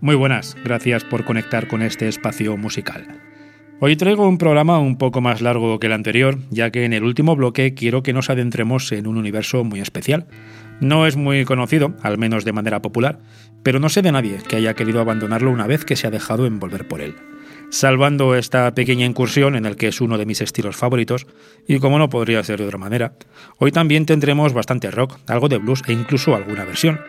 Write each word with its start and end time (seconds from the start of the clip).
Muy 0.00 0.14
buenas, 0.14 0.56
gracias 0.64 1.04
por 1.04 1.26
conectar 1.26 1.68
con 1.68 1.82
este 1.82 2.08
espacio 2.08 2.56
musical. 2.56 3.06
Hoy 3.80 3.96
traigo 3.96 4.26
un 4.26 4.38
programa 4.38 4.78
un 4.78 4.96
poco 4.96 5.20
más 5.20 5.42
largo 5.42 5.78
que 5.78 5.88
el 5.88 5.92
anterior, 5.92 6.38
ya 6.50 6.70
que 6.70 6.86
en 6.86 6.94
el 6.94 7.04
último 7.04 7.36
bloque 7.36 7.74
quiero 7.74 8.02
que 8.02 8.14
nos 8.14 8.30
adentremos 8.30 8.90
en 8.92 9.06
un 9.06 9.18
universo 9.18 9.64
muy 9.64 9.80
especial. 9.80 10.28
No 10.80 11.06
es 11.06 11.16
muy 11.16 11.44
conocido, 11.44 11.94
al 12.02 12.16
menos 12.16 12.46
de 12.46 12.52
manera 12.52 12.80
popular, 12.80 13.18
pero 13.62 13.78
no 13.78 13.90
sé 13.90 14.00
de 14.00 14.12
nadie 14.12 14.38
que 14.48 14.56
haya 14.56 14.74
querido 14.74 15.00
abandonarlo 15.00 15.50
una 15.50 15.66
vez 15.66 15.84
que 15.84 15.96
se 15.96 16.06
ha 16.06 16.10
dejado 16.10 16.46
envolver 16.46 16.88
por 16.88 17.02
él. 17.02 17.16
Salvando 17.70 18.34
esta 18.34 18.74
pequeña 18.74 19.06
incursión 19.06 19.54
en 19.54 19.64
el 19.64 19.76
que 19.76 19.88
es 19.88 20.00
uno 20.00 20.18
de 20.18 20.26
mis 20.26 20.40
estilos 20.40 20.76
favoritos, 20.76 21.26
y 21.68 21.78
como 21.78 21.98
no 21.98 22.10
podría 22.10 22.42
ser 22.42 22.58
de 22.58 22.66
otra 22.66 22.78
manera, 22.78 23.14
hoy 23.58 23.70
también 23.70 24.06
tendremos 24.06 24.52
bastante 24.52 24.90
rock, 24.90 25.18
algo 25.28 25.48
de 25.48 25.58
blues 25.58 25.82
e 25.86 25.92
incluso 25.92 26.34
alguna 26.34 26.64
versión. 26.64 27.00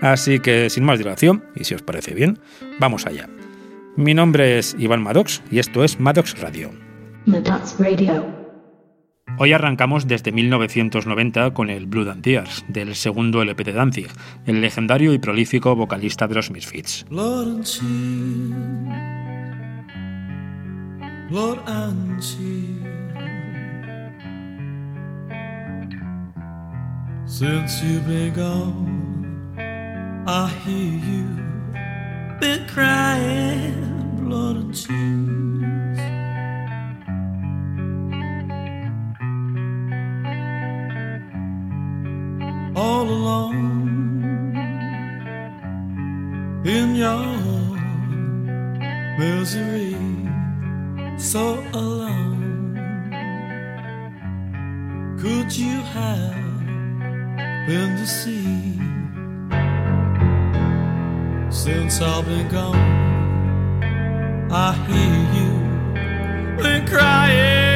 Así 0.00 0.38
que 0.38 0.70
sin 0.70 0.84
más 0.84 0.98
dilación, 0.98 1.44
y 1.54 1.64
si 1.64 1.74
os 1.74 1.82
parece 1.82 2.14
bien, 2.14 2.38
vamos 2.78 3.06
allá. 3.06 3.28
Mi 3.96 4.14
nombre 4.14 4.58
es 4.58 4.74
Iván 4.78 5.02
Maddox 5.02 5.42
y 5.50 5.58
esto 5.58 5.84
es 5.84 6.00
Maddox 6.00 6.40
Radio. 6.40 6.70
Radio. 7.78 8.38
Hoy 9.36 9.52
arrancamos 9.52 10.06
desde 10.06 10.32
1990 10.32 11.52
con 11.52 11.68
el 11.68 11.86
Blue 11.86 12.08
and 12.10 12.22
Tears, 12.22 12.64
del 12.68 12.94
segundo 12.94 13.42
LP 13.42 13.64
de 13.64 13.72
Danzig, 13.72 14.08
el 14.46 14.60
legendario 14.60 15.12
y 15.12 15.18
prolífico 15.18 15.76
vocalista 15.76 16.26
de 16.26 16.34
los 16.34 16.50
Misfits. 16.50 17.04
Lord 21.30 21.58
and 21.66 22.24
Since 27.26 27.82
you've 27.82 28.06
been 28.06 28.32
gone, 28.32 29.54
I 30.26 30.48
hear 30.64 30.98
you 31.10 31.26
been 32.40 32.66
crying 32.66 34.16
blood 34.16 34.56
and 34.56 34.74
tears. 34.74 35.98
All 42.74 43.06
alone 43.06 44.56
in 46.64 46.94
your 46.94 47.26
misery 49.18 50.07
so 51.18 51.64
alone. 51.72 52.78
Could 55.20 55.54
you 55.56 55.80
have 55.80 56.34
been 57.66 57.96
to 57.96 58.06
see 58.06 58.78
since 61.50 62.00
I've 62.00 62.24
been 62.24 62.48
gone? 62.48 62.98
I 64.50 64.72
hear 64.86 65.18
you 65.36 66.62
been 66.62 66.86
crying. 66.86 67.67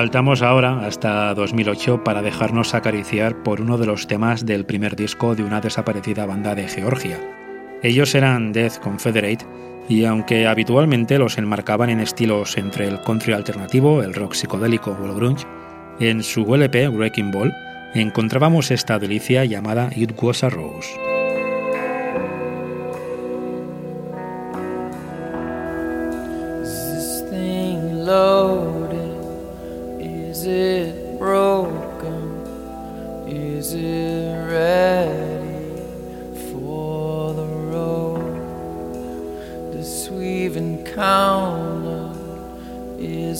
Saltamos 0.00 0.40
ahora 0.40 0.86
hasta 0.86 1.34
2008 1.34 2.04
para 2.04 2.22
dejarnos 2.22 2.72
acariciar 2.72 3.42
por 3.42 3.60
uno 3.60 3.76
de 3.76 3.84
los 3.84 4.06
temas 4.06 4.46
del 4.46 4.64
primer 4.64 4.96
disco 4.96 5.34
de 5.34 5.44
una 5.44 5.60
desaparecida 5.60 6.24
banda 6.24 6.54
de 6.54 6.66
Georgia. 6.68 7.18
Ellos 7.82 8.14
eran 8.14 8.50
Death 8.50 8.78
Confederate 8.78 9.44
y 9.90 10.06
aunque 10.06 10.46
habitualmente 10.46 11.18
los 11.18 11.36
enmarcaban 11.36 11.90
en 11.90 12.00
estilos 12.00 12.56
entre 12.56 12.88
el 12.88 13.02
country 13.02 13.34
alternativo, 13.34 14.02
el 14.02 14.14
rock 14.14 14.32
psicodélico 14.32 14.96
o 14.98 15.04
el 15.04 15.14
grunge, 15.14 15.46
en 15.98 16.22
su 16.22 16.54
LP 16.54 16.88
Wrecking 16.88 17.30
Ball 17.30 17.52
encontrábamos 17.92 18.70
esta 18.70 18.98
delicia 18.98 19.44
llamada 19.44 19.90
It 19.94 20.12
Was 20.18 20.42
a 20.44 20.48
Rose. 20.48 20.88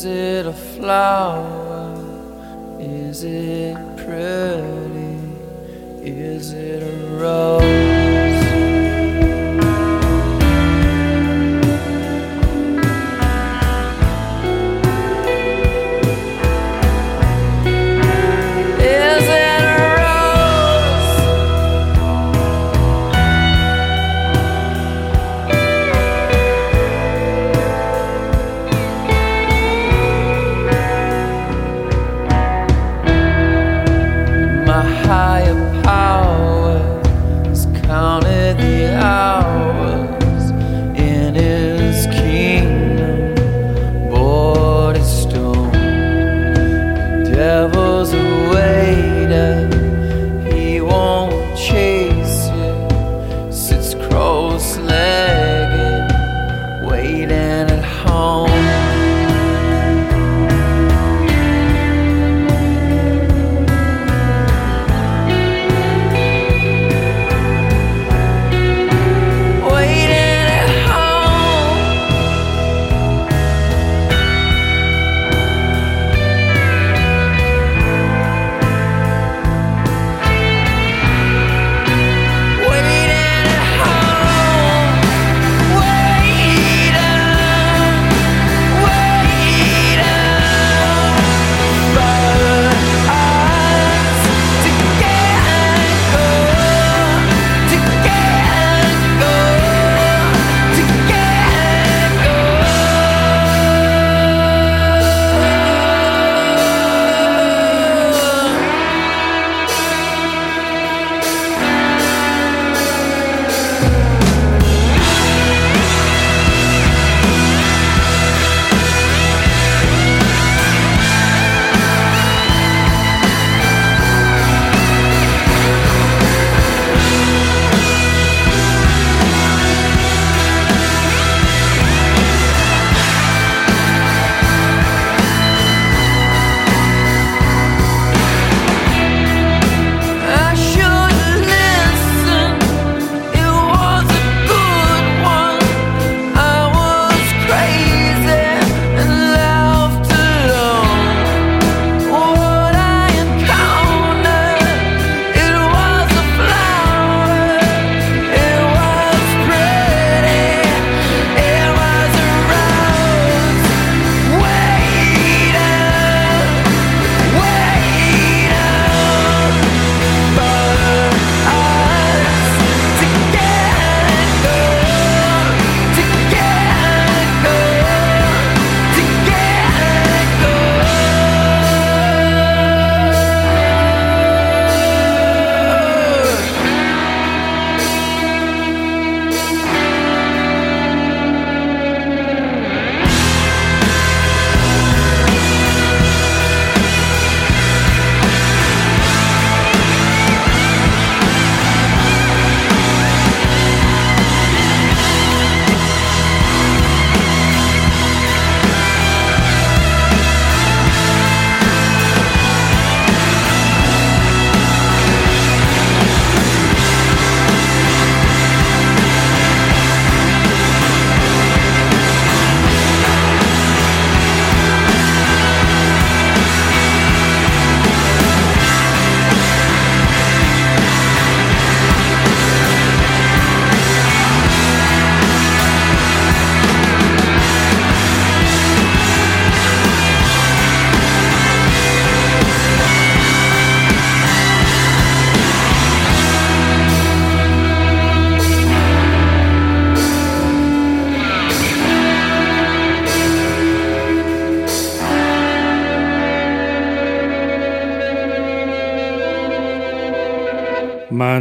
Is 0.01 0.07
it 0.07 0.47
a 0.47 0.53
flower? 0.55 1.95
Is 2.79 3.23
it 3.23 3.77
pretty? 3.99 5.21
Is 6.03 6.55
it 6.55 6.83
a 6.83 7.21
rose? 7.21 8.30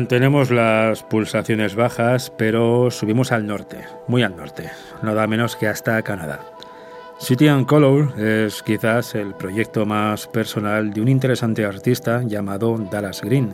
Mantenemos 0.09 0.49
las 0.49 1.03
pulsaciones 1.03 1.75
bajas, 1.75 2.33
pero 2.35 2.89
subimos 2.89 3.31
al 3.31 3.45
norte, 3.45 3.83
muy 4.07 4.23
al 4.23 4.35
norte, 4.35 4.71
nada 5.03 5.27
menos 5.27 5.55
que 5.55 5.67
hasta 5.67 6.01
Canadá. 6.01 6.39
City 7.19 7.47
and 7.47 7.67
Color 7.67 8.19
es 8.19 8.63
quizás 8.63 9.13
el 9.13 9.35
proyecto 9.35 9.85
más 9.85 10.25
personal 10.25 10.91
de 10.93 11.01
un 11.01 11.09
interesante 11.09 11.63
artista 11.63 12.23
llamado 12.23 12.75
Dallas 12.89 13.21
Green. 13.21 13.53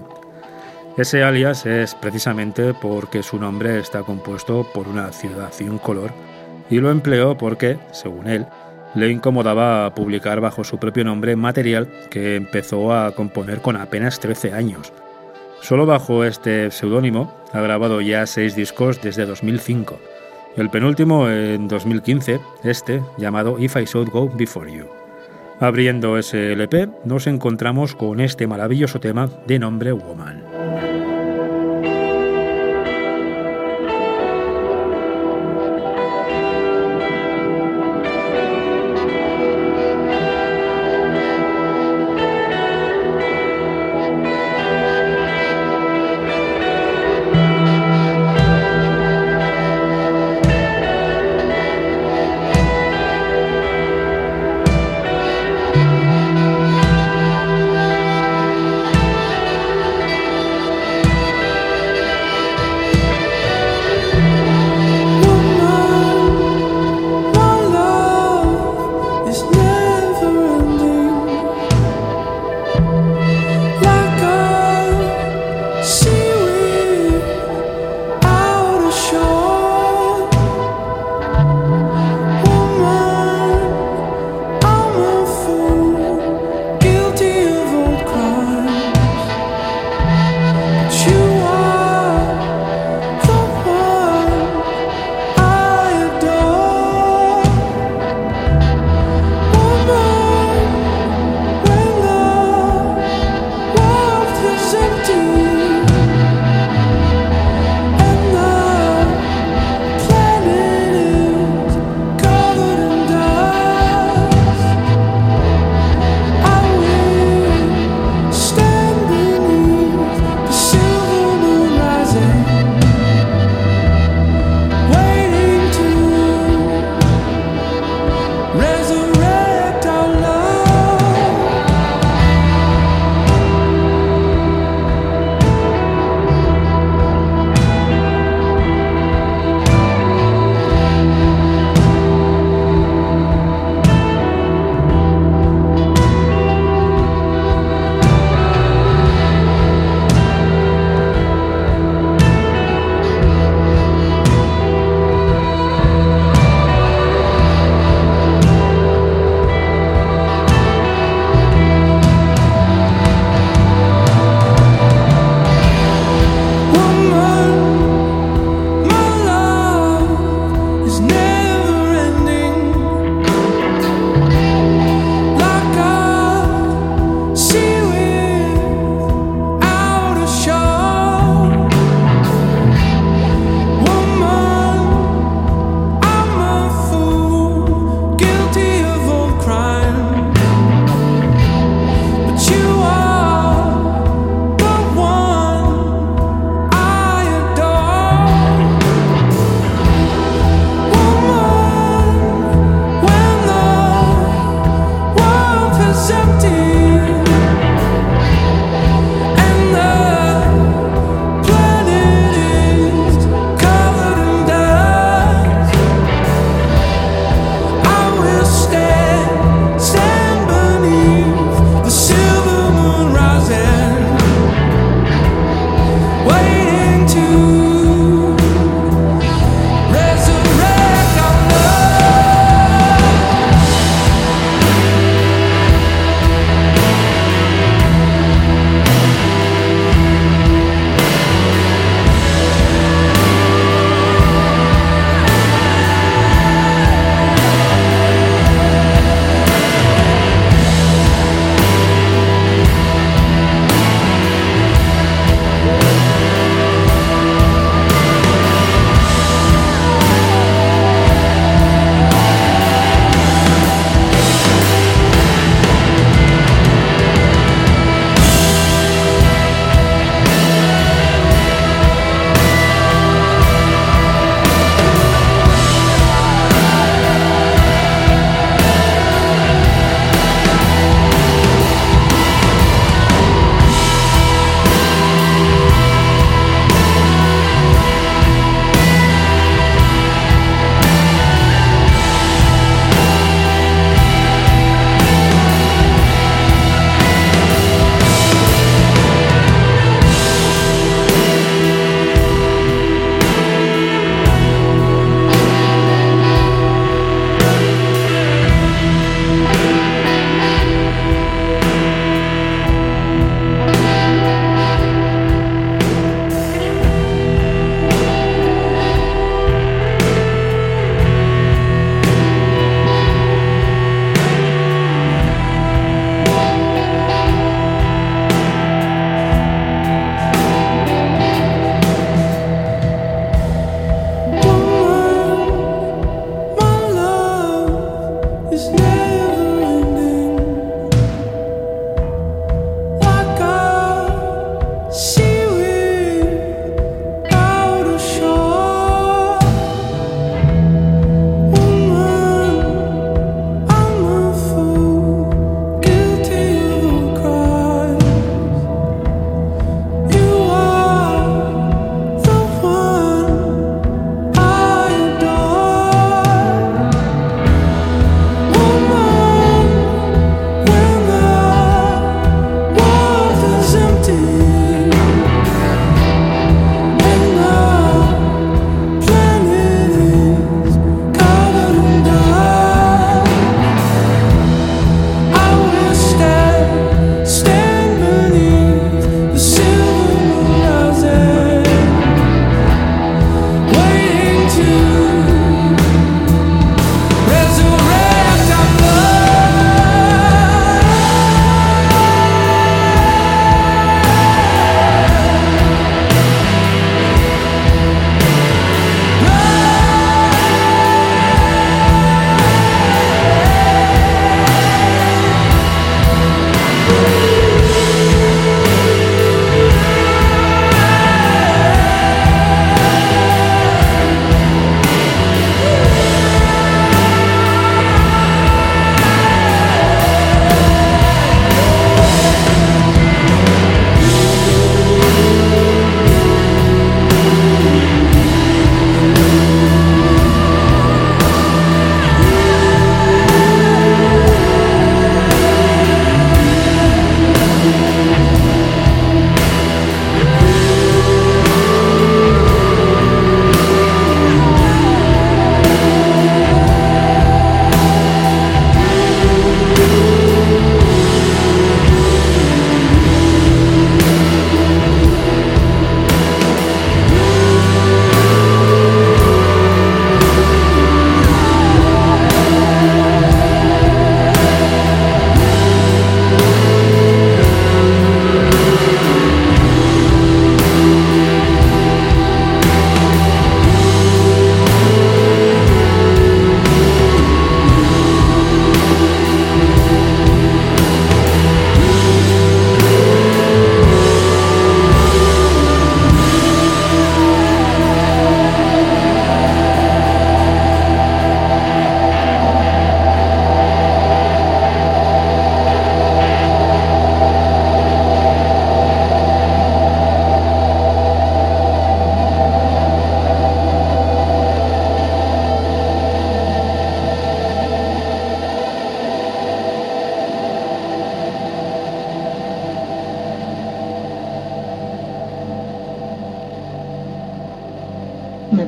Ese 0.98 1.24
alias 1.24 1.66
es 1.66 1.94
precisamente 1.94 2.74
porque 2.74 3.22
su 3.22 3.38
nombre 3.38 3.78
está 3.78 4.04
compuesto 4.04 4.66
por 4.74 4.88
una 4.88 5.12
ciudad 5.12 5.52
y 5.60 5.64
un 5.64 5.78
color, 5.78 6.12
y 6.70 6.80
lo 6.80 6.90
empleó 6.90 7.38
porque, 7.38 7.78
según 7.92 8.30
él, 8.30 8.46
le 8.96 9.12
incomodaba 9.12 9.94
publicar 9.94 10.40
bajo 10.40 10.64
su 10.64 10.78
propio 10.78 11.04
nombre 11.04 11.36
material 11.36 11.90
que 12.10 12.38
empezó 12.38 12.94
a 12.94 13.12
componer 13.12 13.60
con 13.60 13.76
apenas 13.76 14.22
13 14.22 14.54
años. 14.54 14.94
Solo 15.62 15.86
bajo 15.86 16.24
este 16.24 16.72
seudónimo 16.72 17.34
ha 17.52 17.62
grabado 17.62 18.02
ya 18.02 18.26
seis 18.26 18.56
discos 18.56 19.02
desde 19.02 19.26
2005. 19.26 20.00
El 20.58 20.70
penúltimo 20.70 21.30
en 21.30 21.68
2015, 21.68 22.40
este, 22.64 23.02
llamado 23.18 23.58
If 23.60 23.76
I 23.76 23.86
Should 23.86 24.10
Go 24.10 24.30
Before 24.30 24.72
You. 24.72 24.86
Abriendo 25.60 26.18
ese 26.18 26.54
LP, 26.54 26.90
nos 27.06 27.28
encontramos 27.28 27.96
con 27.96 28.20
este 28.20 28.46
maravilloso 28.46 29.00
tema 29.00 29.30
de 29.48 29.60
nombre 29.60 29.92
Woman. 29.92 30.35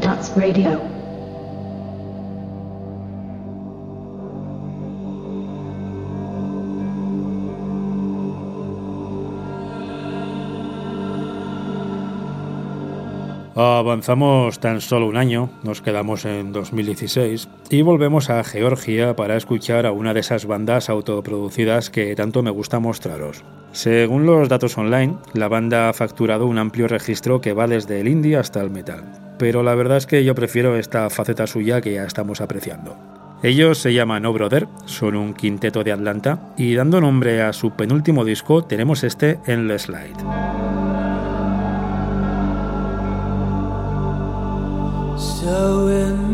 Radio. 0.02 0.80
Avanzamos 13.56 14.60
tan 14.60 14.82
solo 14.82 15.08
un 15.08 15.18
año, 15.18 15.50
nos 15.64 15.82
quedamos 15.82 16.26
en 16.26 16.52
2016 16.54 17.48
y 17.72 17.82
volvemos 17.82 18.30
a 18.30 18.44
Georgia 18.44 19.16
para 19.16 19.36
escuchar 19.36 19.88
a 19.88 19.92
una 19.92 20.14
de 20.14 20.20
esas 20.20 20.46
bandas 20.46 20.90
autoproducidas 20.90 21.90
que 21.90 22.16
tanto 22.16 22.44
me 22.44 22.52
gusta 22.52 22.80
mostraros. 22.80 23.44
Según 23.72 24.28
los 24.28 24.48
datos 24.48 24.78
online, 24.78 25.18
la 25.34 25.48
banda 25.48 25.90
ha 25.90 25.94
facturado 25.94 26.46
un 26.46 26.60
amplio 26.60 26.88
registro 26.88 27.42
que 27.42 27.54
va 27.54 27.68
desde 27.68 28.00
el 28.00 28.08
indie 28.08 28.38
hasta 28.38 28.62
el 28.62 28.70
metal, 28.70 29.27
pero 29.38 29.64
la 29.64 29.76
verdad 29.76 29.98
es 29.98 30.06
que 30.06 30.24
yo 30.24 30.36
prefiero 30.36 30.76
esta 30.76 31.10
faceta 31.10 31.48
suya 31.48 31.82
que 31.82 31.94
ya 31.94 32.04
estamos 32.04 32.42
apreciando. 32.42 32.96
Ellos 33.44 33.78
se 33.78 33.94
llaman 33.94 34.24
No 34.24 34.34
Brother, 34.34 34.68
son 34.86 35.16
un 35.16 35.34
quinteto 35.34 35.84
de 35.84 35.92
Atlanta 35.92 36.40
y 36.58 36.74
dando 36.74 37.00
nombre 37.00 37.42
a 37.44 37.54
su 37.54 37.72
penúltimo 37.72 38.26
disco 38.26 38.64
tenemos 38.64 39.04
este 39.04 39.40
Endless 39.46 39.90
Light. 39.90 40.18
So 45.18 45.88
in 45.90 46.28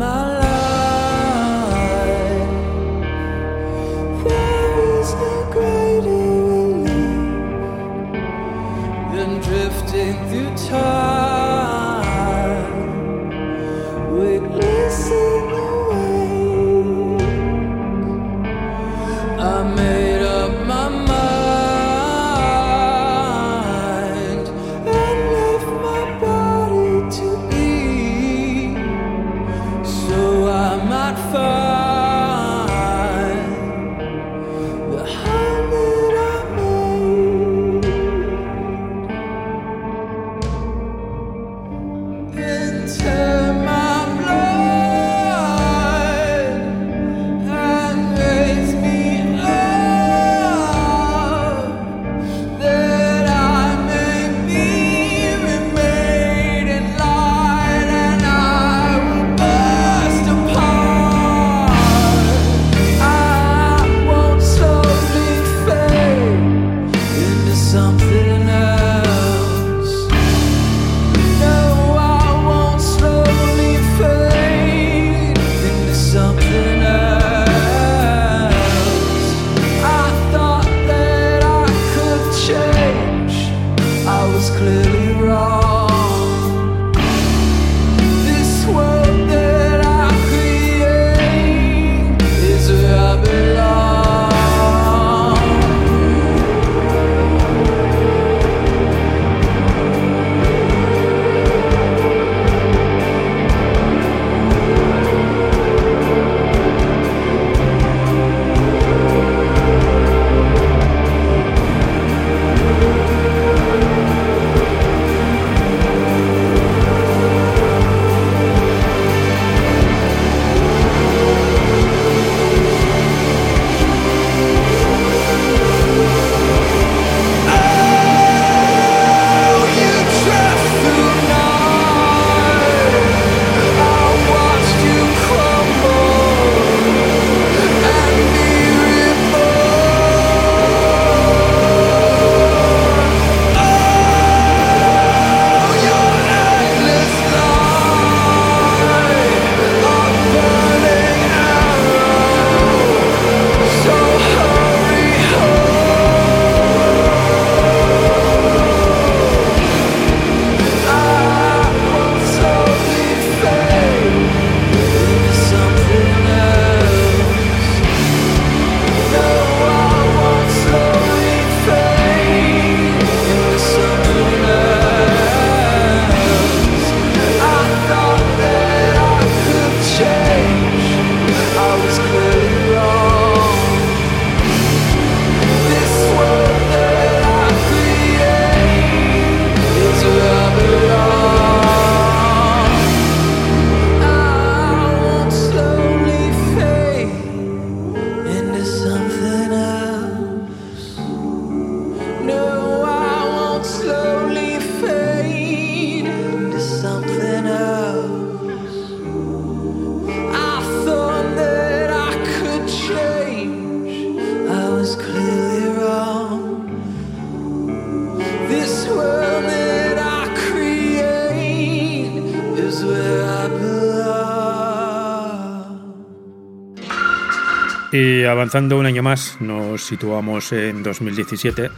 Avanzando 228.30 228.78
un 228.78 228.86
año 228.86 229.02
más, 229.02 229.36
nos 229.40 229.84
situamos 229.84 230.52
en 230.52 230.82
2017, 230.82 231.70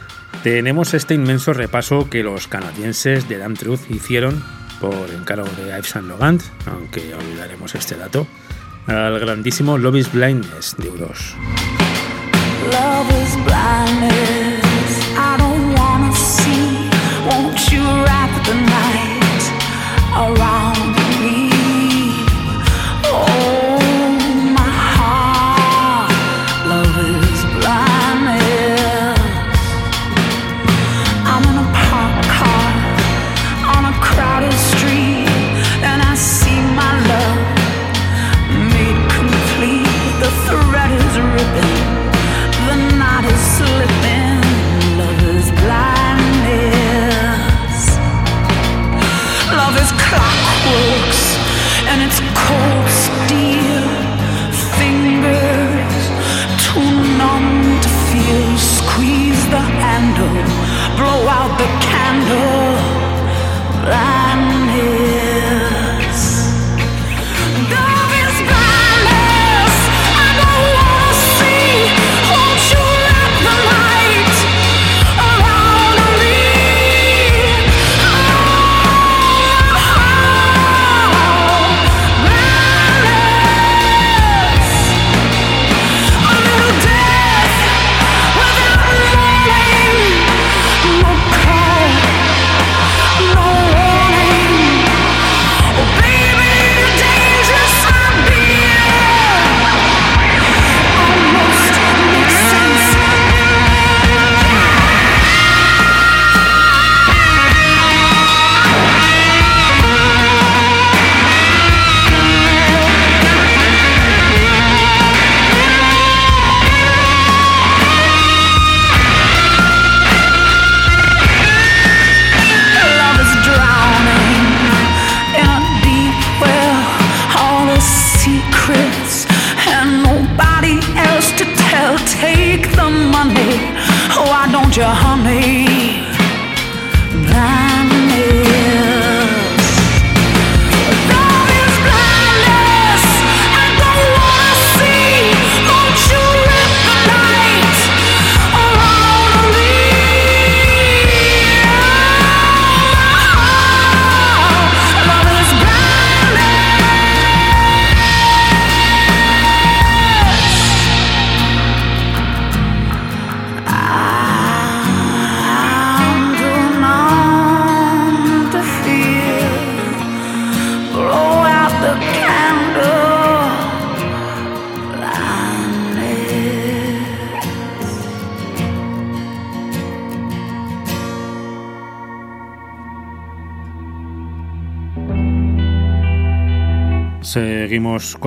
tenemos 0.43 0.93
este 0.93 1.13
inmenso 1.13 1.53
repaso 1.53 2.09
que 2.09 2.23
los 2.23 2.47
canadienses 2.47 3.27
de 3.27 3.37
Damn 3.37 3.55
hicieron 3.89 4.43
por 4.79 5.09
encargo 5.09 5.47
de 5.57 5.67
Yves 5.67 5.89
Saint 5.89 6.07
Laurent, 6.07 6.41
aunque 6.65 7.13
olvidaremos 7.13 7.75
este 7.75 7.95
dato, 7.95 8.27
al 8.87 9.19
grandísimo 9.19 9.77
Love 9.77 9.97
is 9.97 10.11
Blindness 10.11 10.75
de 10.77 10.91
U2. 10.91 11.35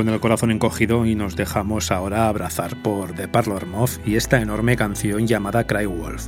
Con 0.00 0.08
el 0.08 0.18
corazón 0.18 0.50
encogido 0.50 1.04
y 1.04 1.14
nos 1.14 1.36
dejamos 1.36 1.90
ahora 1.90 2.26
abrazar 2.26 2.74
por 2.82 3.12
The 3.12 3.28
Parlor 3.28 3.66
Moth 3.66 3.98
y 4.06 4.16
esta 4.16 4.40
enorme 4.40 4.74
canción 4.74 5.26
llamada 5.26 5.66
Cry 5.66 5.84
Wolf. 5.84 6.26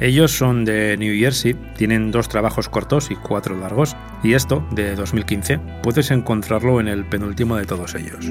Ellos 0.00 0.32
son 0.32 0.64
de 0.64 0.96
New 0.96 1.16
Jersey, 1.16 1.54
tienen 1.76 2.10
dos 2.10 2.28
trabajos 2.28 2.68
cortos 2.68 3.12
y 3.12 3.14
cuatro 3.14 3.56
largos, 3.56 3.96
y 4.24 4.32
esto, 4.32 4.66
de 4.72 4.96
2015, 4.96 5.60
puedes 5.84 6.10
encontrarlo 6.10 6.80
en 6.80 6.88
el 6.88 7.04
penúltimo 7.04 7.54
de 7.54 7.66
todos 7.66 7.94
ellos. 7.94 8.28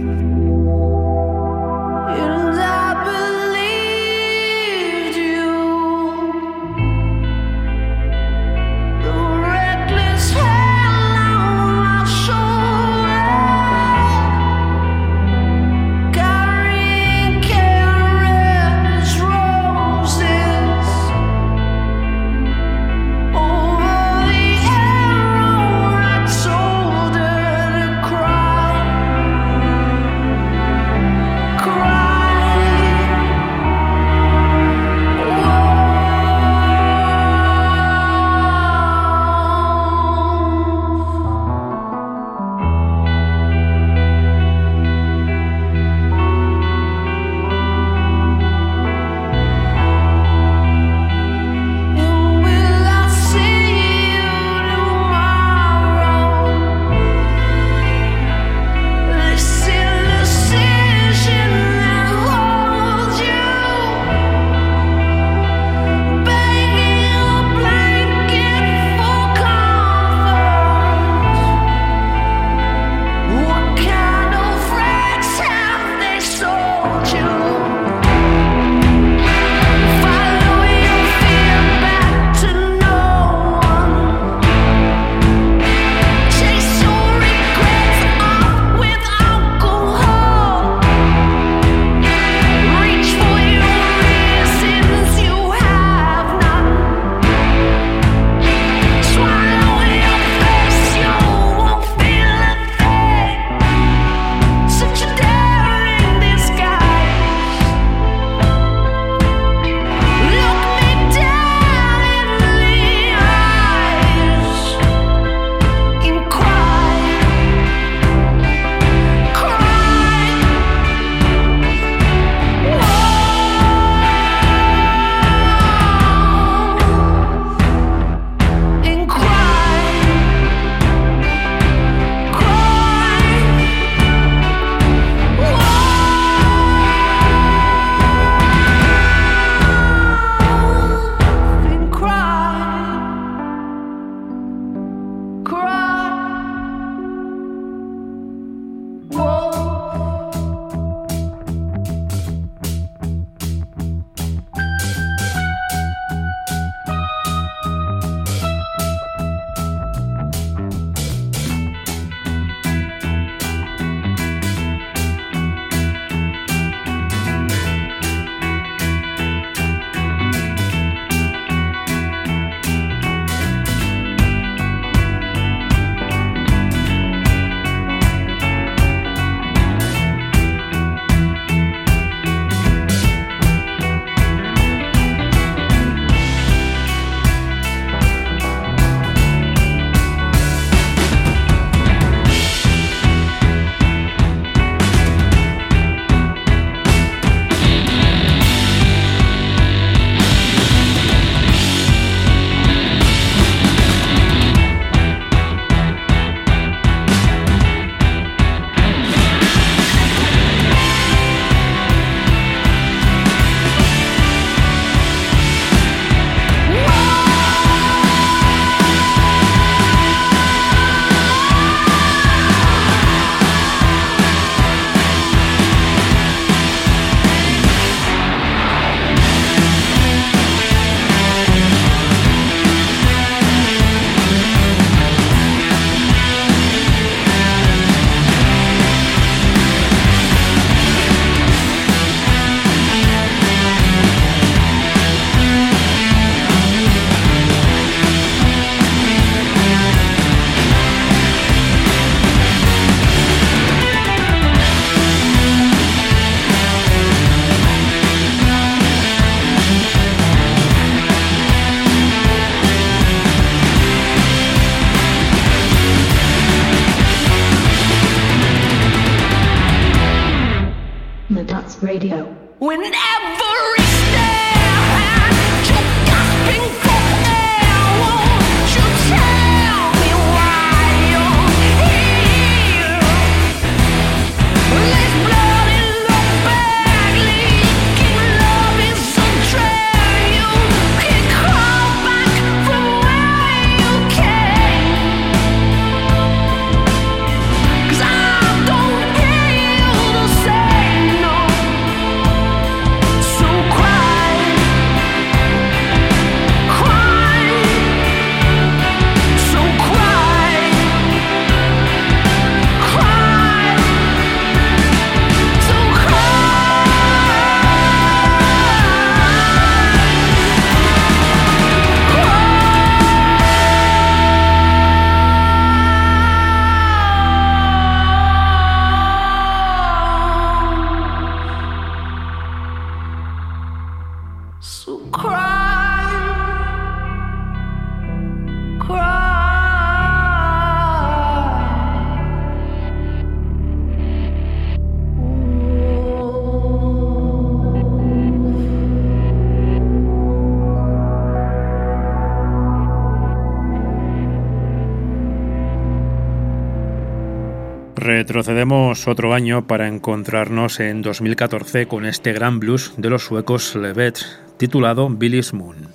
Retrocedemos 358.23 359.09
otro 359.09 359.33
año 359.33 359.67
para 359.67 359.89
encontrarnos 359.89 360.79
en 360.79 361.01
2014 361.01 361.89
con 361.89 362.05
este 362.05 362.31
gran 362.31 362.61
blues 362.61 362.93
de 362.95 363.09
los 363.09 363.25
suecos 363.25 363.75
Levet, 363.75 364.17
titulado 364.55 365.09
Billy's 365.09 365.53
Moon. 365.53 365.89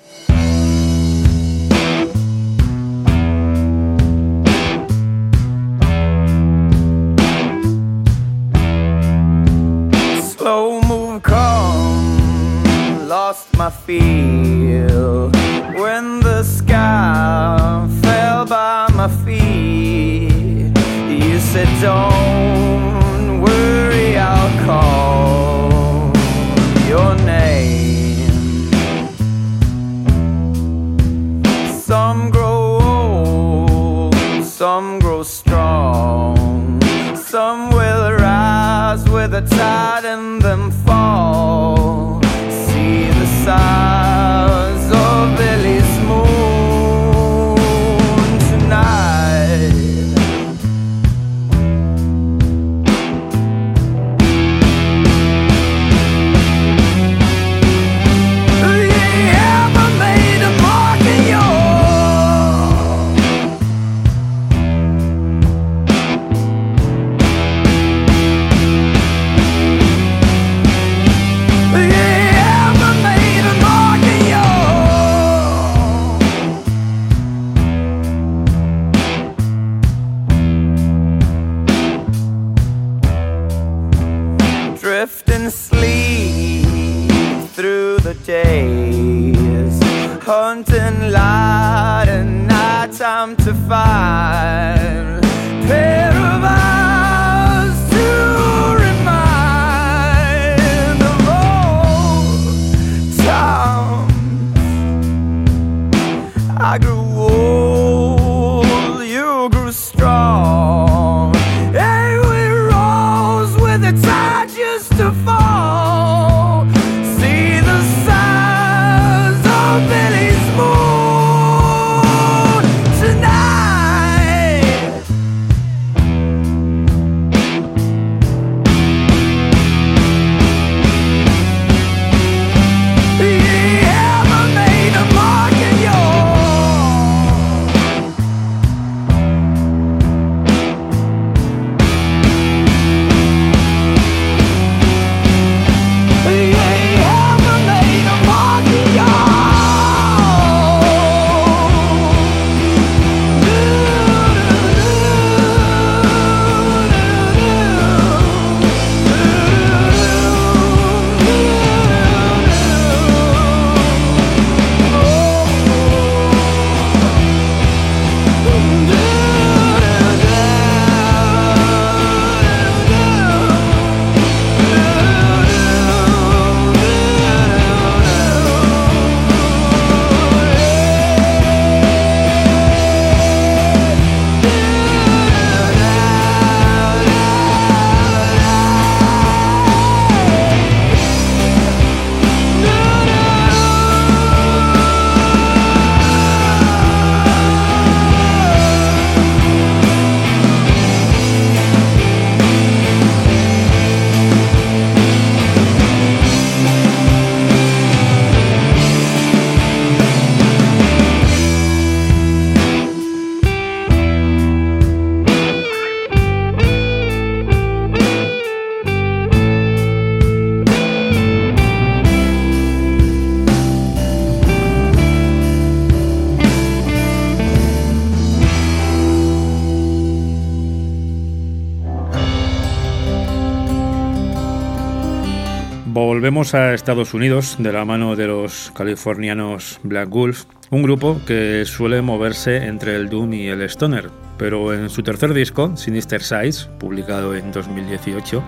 A 236.54 236.72
Estados 236.72 237.12
Unidos 237.12 237.56
de 237.58 237.72
la 237.72 237.84
mano 237.84 238.16
de 238.16 238.26
los 238.26 238.72
californianos 238.74 239.80
Black 239.82 240.08
Wolf, 240.08 240.44
un 240.70 240.82
grupo 240.82 241.20
que 241.26 241.64
suele 241.66 242.00
moverse 242.00 242.56
entre 242.56 242.96
el 242.96 243.10
doom 243.10 243.34
y 243.34 243.48
el 243.48 243.60
stoner, 243.62 244.08
pero 244.38 244.72
en 244.72 244.88
su 244.88 245.02
tercer 245.02 245.34
disco, 245.34 245.76
Sinister 245.76 246.22
Size, 246.22 246.68
publicado 246.78 247.34
en 247.34 247.52
2018, 247.52 248.42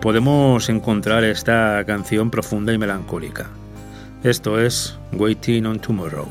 podemos 0.00 0.68
encontrar 0.68 1.22
esta 1.22 1.84
canción 1.86 2.30
profunda 2.30 2.72
y 2.72 2.78
melancólica. 2.78 3.46
Esto 4.24 4.58
es 4.60 4.98
Waiting 5.12 5.66
on 5.66 5.78
Tomorrow. 5.78 6.26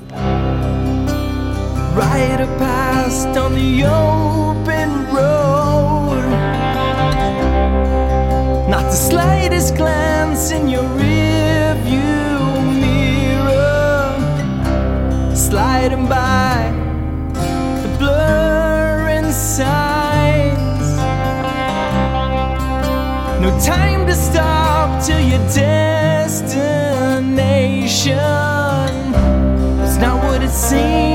The 8.95 9.01
slightest 9.01 9.75
glance 9.75 10.51
in 10.51 10.69
your 10.69 10.83
rearview 10.83 11.99
mirror. 12.79 14.15
Sliding 15.35 16.07
by 16.07 16.71
the 17.83 17.89
blurring 17.99 19.33
signs. 19.33 20.87
No 23.43 23.49
time 23.59 24.07
to 24.07 24.15
stop 24.15 25.03
till 25.05 25.19
your 25.19 25.45
destination. 25.53 26.55
It's 29.83 29.97
not 29.97 30.23
what 30.23 30.41
it 30.41 30.51
seems. 30.51 31.14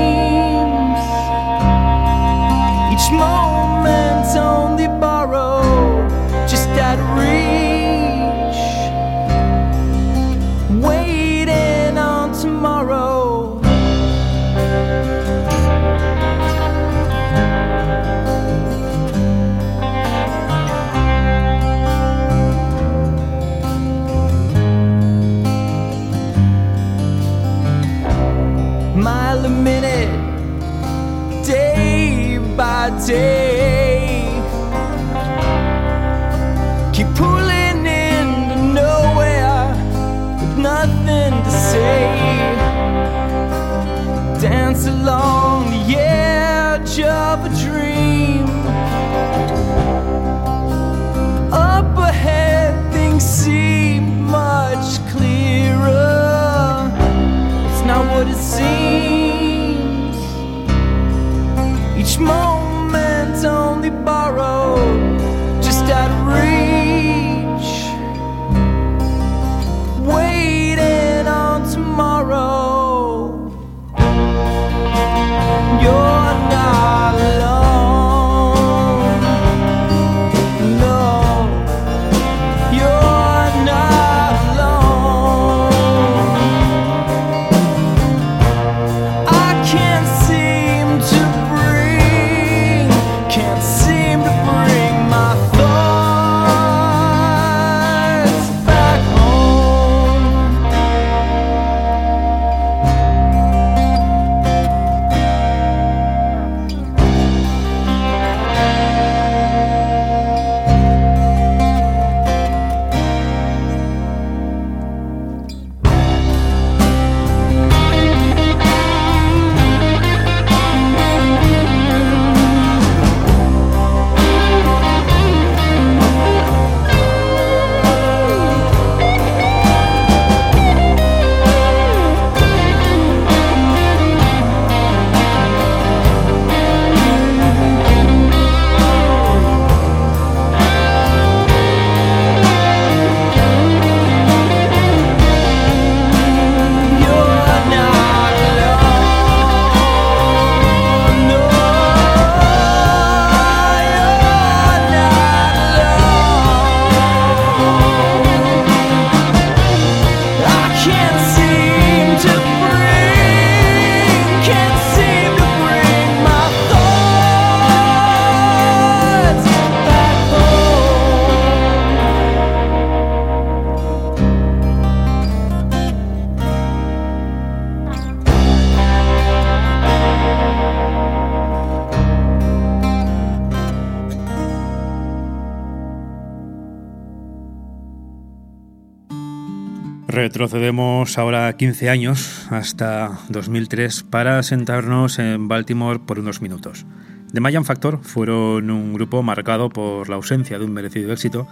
Retrocedemos 190.11 191.17
ahora 191.17 191.55
15 191.55 191.89
años, 191.89 192.45
hasta 192.49 193.19
2003, 193.29 194.03
para 194.03 194.43
sentarnos 194.43 195.19
en 195.19 195.47
Baltimore 195.47 195.99
por 195.99 196.19
unos 196.19 196.41
minutos. 196.41 196.85
The 197.31 197.39
Mayan 197.39 197.63
Factor 197.63 198.01
fueron 198.03 198.69
un 198.71 198.93
grupo 198.93 199.23
marcado 199.23 199.69
por 199.69 200.09
la 200.09 200.17
ausencia 200.17 200.59
de 200.59 200.65
un 200.65 200.73
merecido 200.73 201.13
éxito 201.13 201.47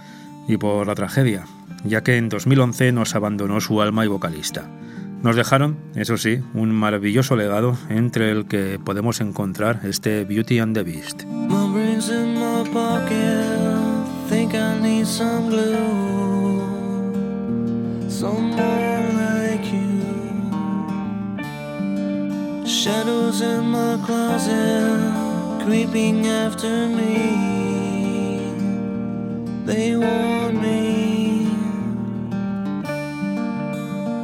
y 0.46 0.58
por 0.58 0.86
la 0.86 0.94
tragedia, 0.94 1.46
ya 1.84 2.02
que 2.02 2.18
en 2.18 2.28
2011 2.28 2.92
nos 2.92 3.14
abandonó 3.14 3.62
su 3.62 3.80
alma 3.80 4.04
y 4.04 4.08
vocalista. 4.08 4.68
Nos 5.22 5.36
dejaron, 5.36 5.78
eso 5.94 6.18
sí, 6.18 6.40
un 6.52 6.70
maravilloso 6.70 7.36
legado 7.36 7.78
entre 7.88 8.30
el 8.30 8.44
que 8.44 8.78
podemos 8.78 9.22
encontrar 9.22 9.80
este 9.84 10.26
Beauty 10.26 10.58
and 10.58 10.74
the 10.74 10.82
Beast. 10.82 11.24
My 11.24 11.70
someone 18.20 19.16
like 19.16 19.64
you. 19.72 19.96
Shadows 22.66 23.40
in 23.40 23.64
my 23.70 23.98
closet 24.04 25.64
creeping 25.64 26.26
after 26.26 26.86
me. 26.86 27.16
They 29.64 29.96
warn 29.96 30.60
me. 30.60 31.48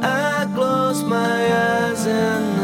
I 0.03 0.47
close 0.53 1.01
my 1.01 1.39
eyes 1.65 2.05
and 2.05 2.56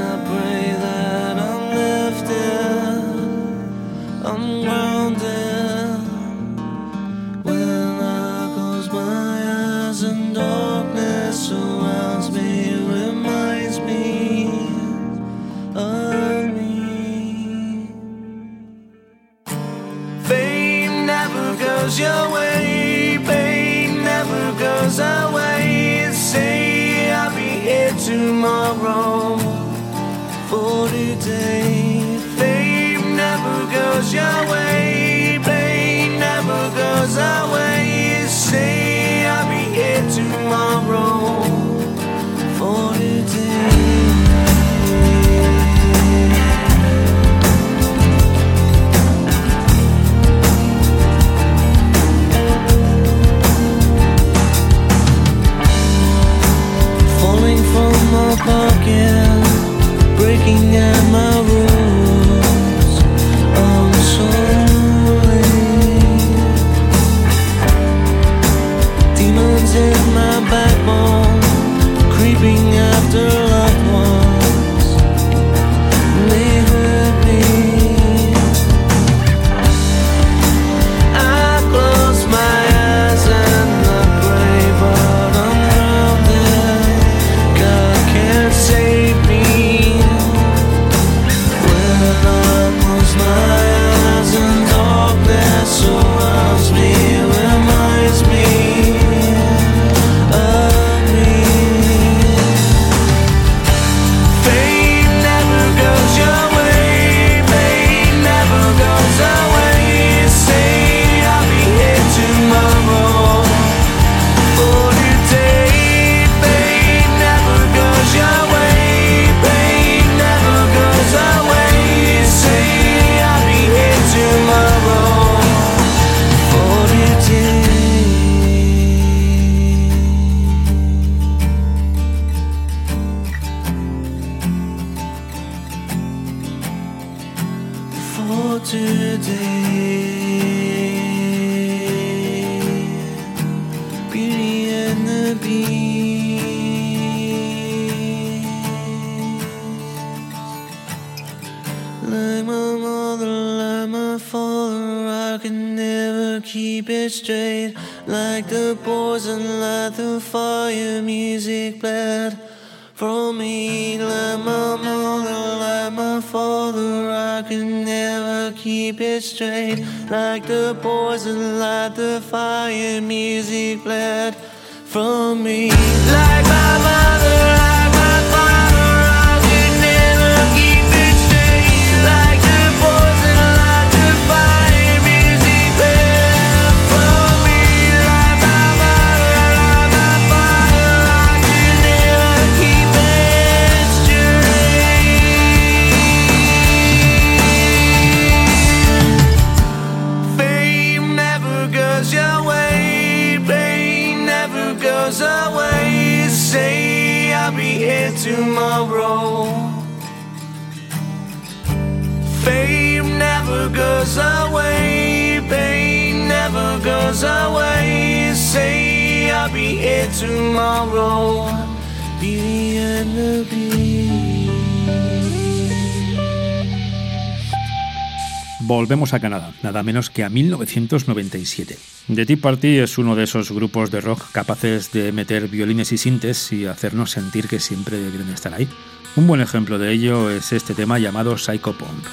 a 229.13 229.19
Canadá, 229.19 229.53
nada 229.63 229.83
menos 229.83 230.09
que 230.09 230.23
a 230.23 230.29
1997. 230.29 231.77
The 232.13 232.25
Tea 232.25 232.37
Party 232.37 232.79
es 232.79 232.97
uno 232.97 233.15
de 233.15 233.23
esos 233.23 233.51
grupos 233.51 233.91
de 233.91 234.01
rock 234.01 234.31
capaces 234.31 234.91
de 234.91 235.11
meter 235.11 235.47
violines 235.47 235.91
y 235.91 235.97
sintes 235.97 236.51
y 236.51 236.65
hacernos 236.65 237.11
sentir 237.11 237.47
que 237.47 237.59
siempre 237.59 237.97
deben 237.97 238.29
estar 238.29 238.53
ahí. 238.53 238.67
Un 239.15 239.27
buen 239.27 239.41
ejemplo 239.41 239.77
de 239.77 239.91
ello 239.91 240.29
es 240.29 240.51
este 240.53 240.73
tema 240.73 240.99
llamado 240.99 241.37
Psycho 241.37 241.73
Punk. 241.77 242.07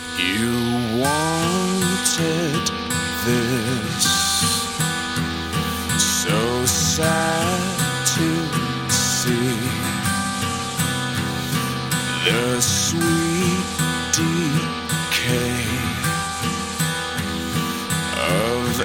The 12.22 12.60
sweet 12.60 13.19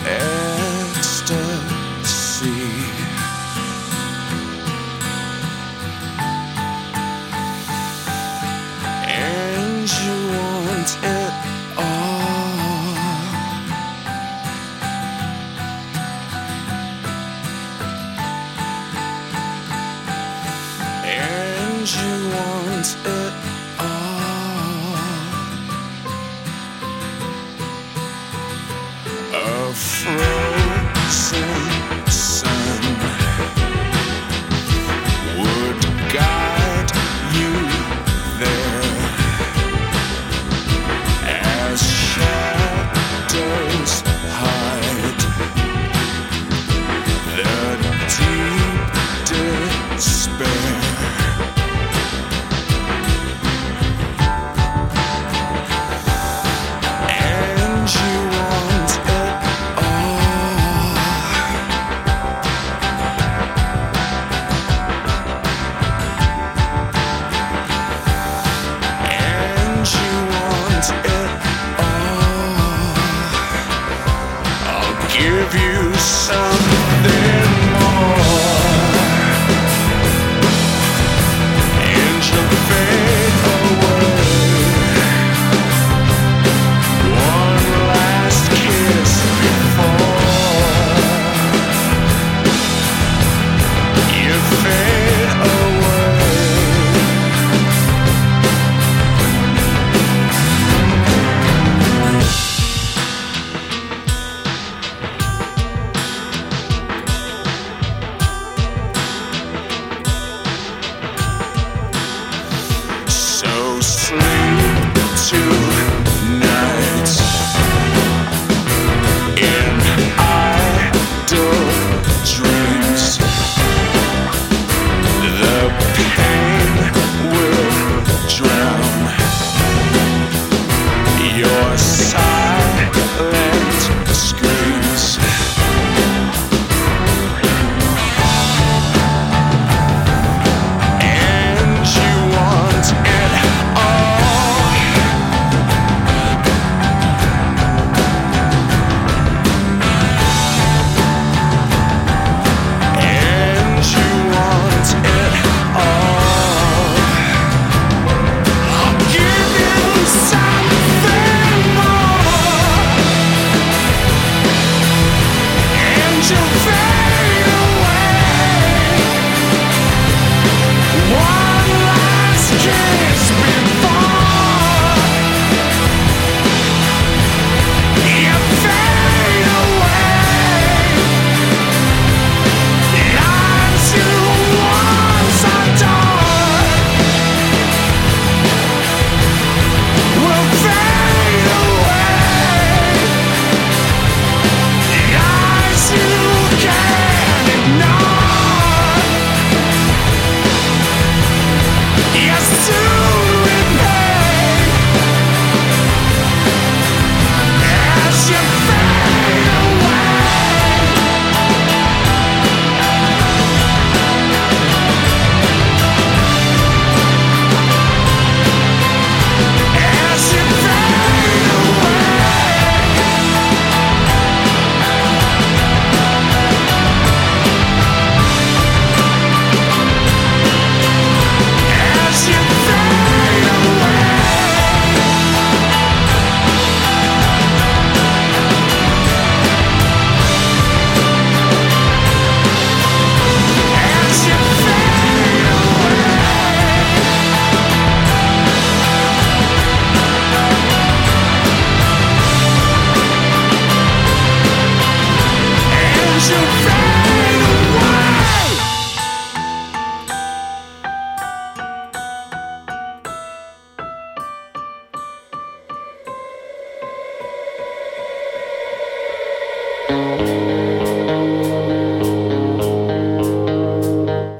And 0.08 0.45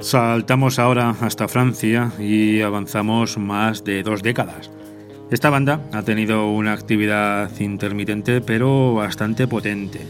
Saltamos 0.06 0.78
ahora 0.78 1.16
hasta 1.20 1.48
Francia 1.48 2.12
y 2.20 2.60
avanzamos 2.60 3.38
más 3.38 3.82
de 3.82 4.04
dos 4.04 4.22
décadas. 4.22 4.70
Esta 5.32 5.50
banda 5.50 5.80
ha 5.92 6.02
tenido 6.02 6.48
una 6.52 6.74
actividad 6.74 7.50
intermitente 7.58 8.40
pero 8.40 8.94
bastante 8.94 9.48
potente. 9.48 10.06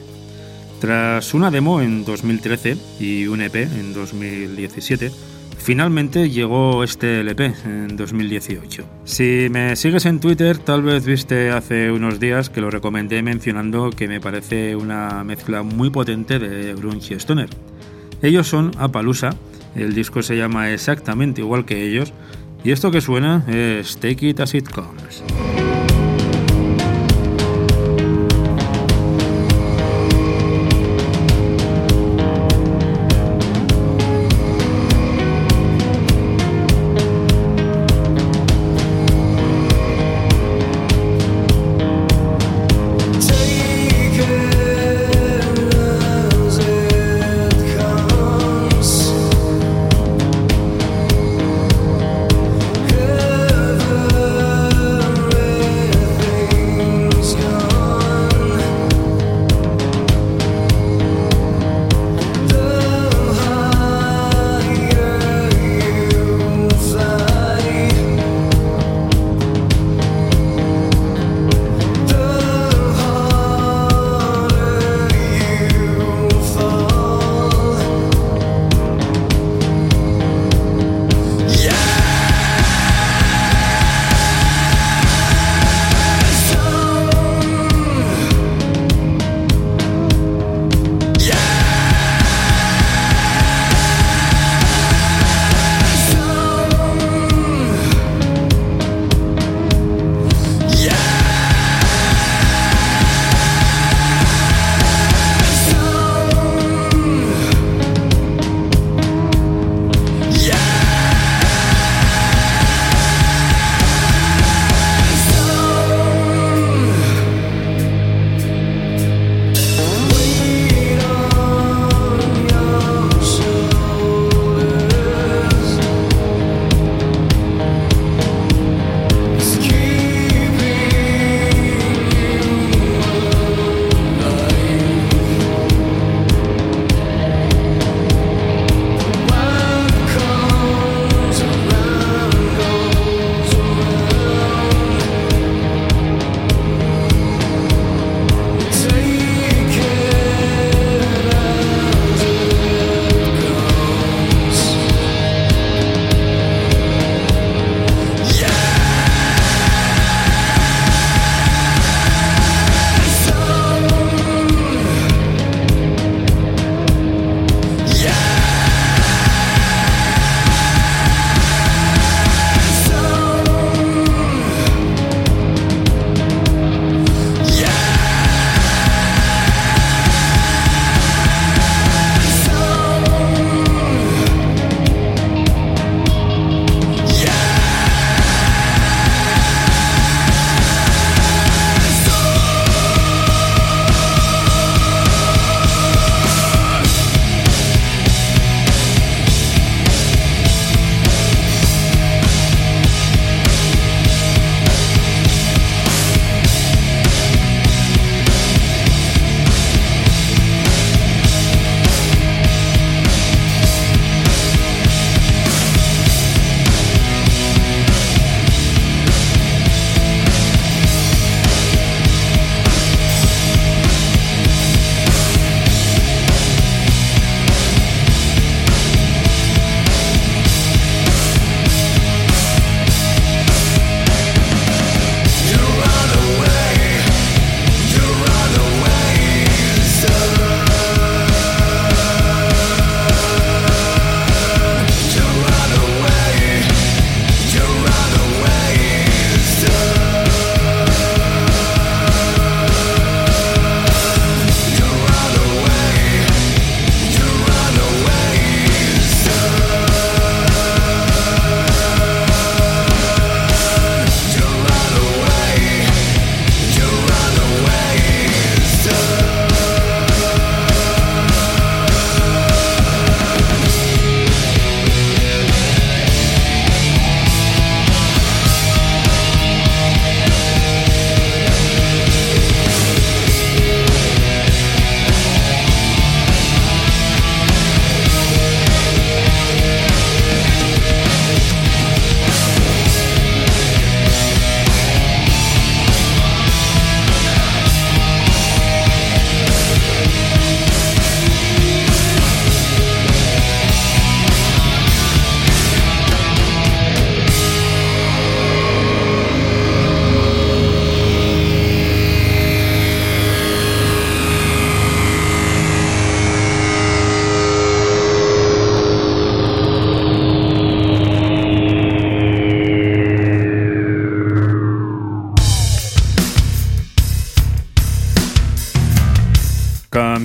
Tras 0.82 1.32
una 1.32 1.51
demo 1.51 1.80
en 1.80 2.05
2013 2.05 2.76
y 3.01 3.26
un 3.26 3.40
EP 3.40 3.55
en 3.55 3.94
2017, 3.94 5.11
finalmente 5.57 6.28
llegó 6.28 6.84
este 6.84 7.20
LP 7.20 7.55
en 7.64 7.97
2018. 7.97 8.84
Si 9.05 9.49
me 9.51 9.76
sigues 9.76 10.05
en 10.05 10.20
Twitter, 10.20 10.59
tal 10.59 10.82
vez 10.82 11.07
viste 11.07 11.49
hace 11.49 11.90
unos 11.90 12.20
días 12.20 12.51
que 12.51 12.61
lo 12.61 12.70
recomendé 12.70 13.22
mencionando 13.22 13.88
que 13.88 14.09
me 14.09 14.20
parece 14.20 14.76
una 14.76 15.24
mezcla 15.24 15.62
muy 15.62 15.88
potente 15.88 16.38
de 16.38 16.74
grunge 16.74 17.14
y 17.14 17.16
stoner. 17.16 17.49
Ellos 18.20 18.47
son 18.47 18.72
Apalooza, 18.78 19.30
el 19.77 19.95
disco 19.95 20.22
se 20.22 20.37
llama 20.37 20.70
exactamente 20.70 21.41
igual 21.41 21.64
que 21.64 21.85
ellos, 21.87 22.12
y 22.64 22.72
esto 22.72 22.91
que 22.91 23.01
suena 23.01 23.45
es 23.49 23.99
Take 23.99 24.29
It 24.29 24.41
As 24.41 24.55
It 24.55 24.68
Comes. 24.70 25.22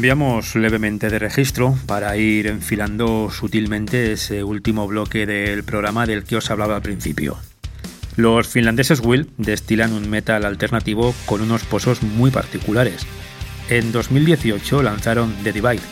Cambiamos 0.02 0.56
levemente 0.56 1.12
de 1.12 1.20
registro 1.20 1.78
para 1.86 2.18
ir 2.18 2.48
enfilando 2.48 3.30
sutilmente 3.30 4.14
ese 4.14 4.44
último 4.44 4.88
bloque 4.88 5.28
del 5.28 5.64
programa 5.64 6.08
del 6.08 6.24
que 6.24 6.38
os 6.38 6.50
hablaba 6.50 6.76
al 6.76 6.82
principio. 6.82 7.38
Los 8.16 8.48
finlandeses 8.48 9.02
Will 9.02 9.30
destilan 9.38 9.94
un 9.94 10.10
metal 10.10 10.44
alternativo 10.46 11.14
con 11.28 11.42
unos 11.42 11.66
pozos 11.66 12.02
muy 12.02 12.32
particulares. 12.32 13.06
En 13.70 13.92
2018 13.92 14.82
lanzaron 14.82 15.36
The 15.44 15.54
Divide, 15.54 15.84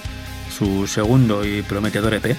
su 0.58 0.88
segundo 0.88 1.46
y 1.46 1.62
prometedor 1.62 2.16
EP, 2.16 2.36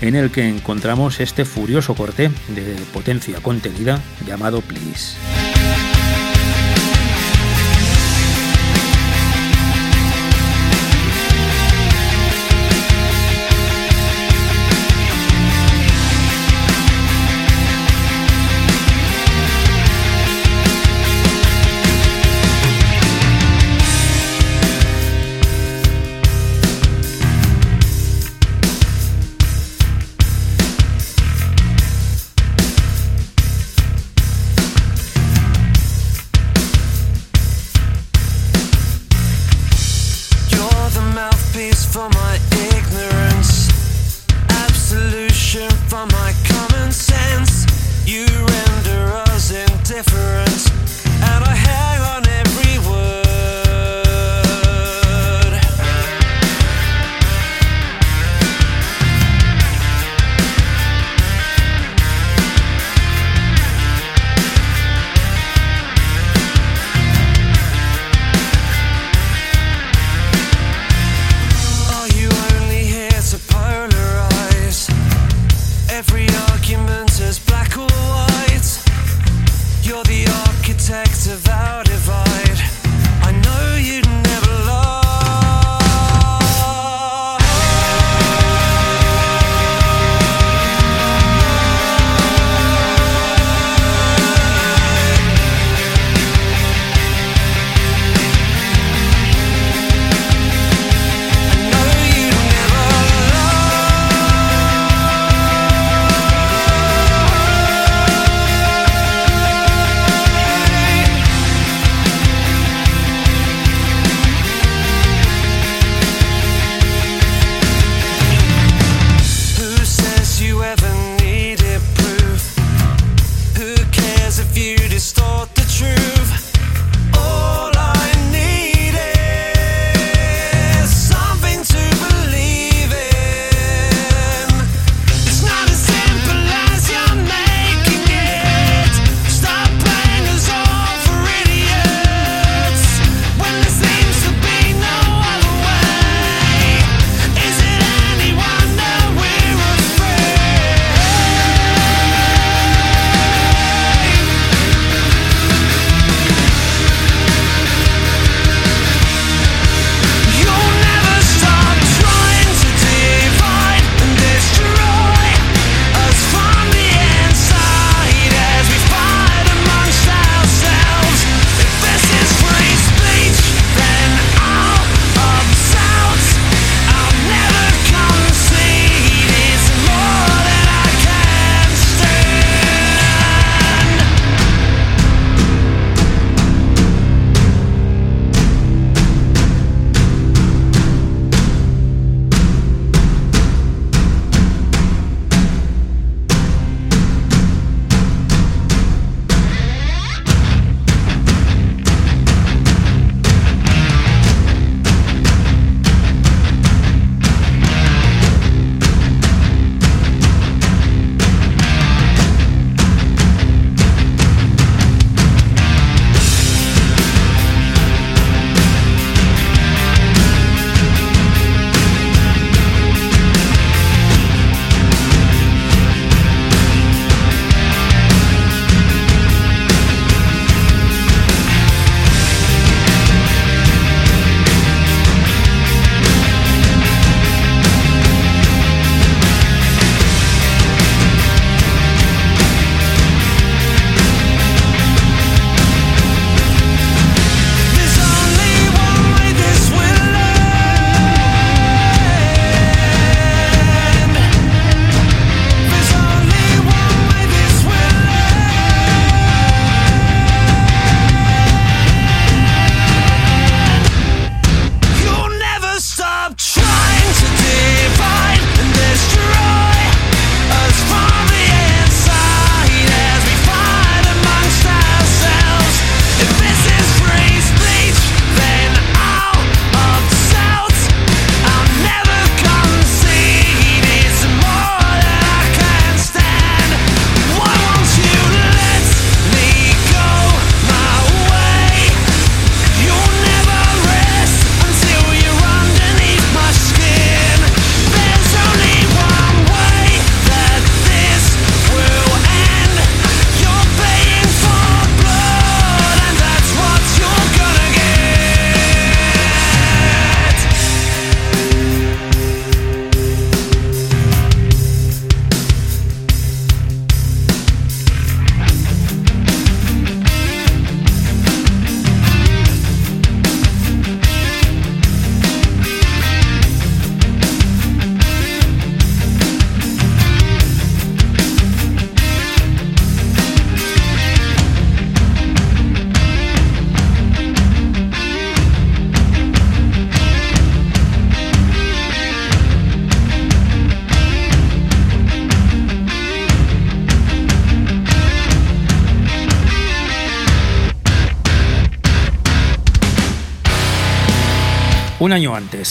en 0.00 0.14
el 0.14 0.30
que 0.30 0.48
encontramos 0.48 1.20
este 1.20 1.44
furioso 1.44 1.94
corte 1.94 2.30
de 2.48 2.76
potencia 2.94 3.40
contenida 3.42 4.00
llamado 4.26 4.62
Please. 4.62 5.18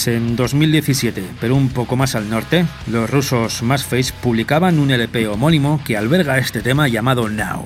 En 0.06 0.34
2017, 0.34 1.22
pero 1.40 1.54
un 1.54 1.68
poco 1.68 1.94
más 1.94 2.16
al 2.16 2.28
norte, 2.28 2.66
los 2.88 3.08
rusos 3.08 3.62
Masface 3.62 4.12
publicaban 4.20 4.80
un 4.80 4.90
LP 4.90 5.28
homónimo 5.28 5.80
que 5.84 5.96
alberga 5.96 6.36
este 6.36 6.62
tema 6.62 6.88
llamado 6.88 7.28
Now. 7.28 7.64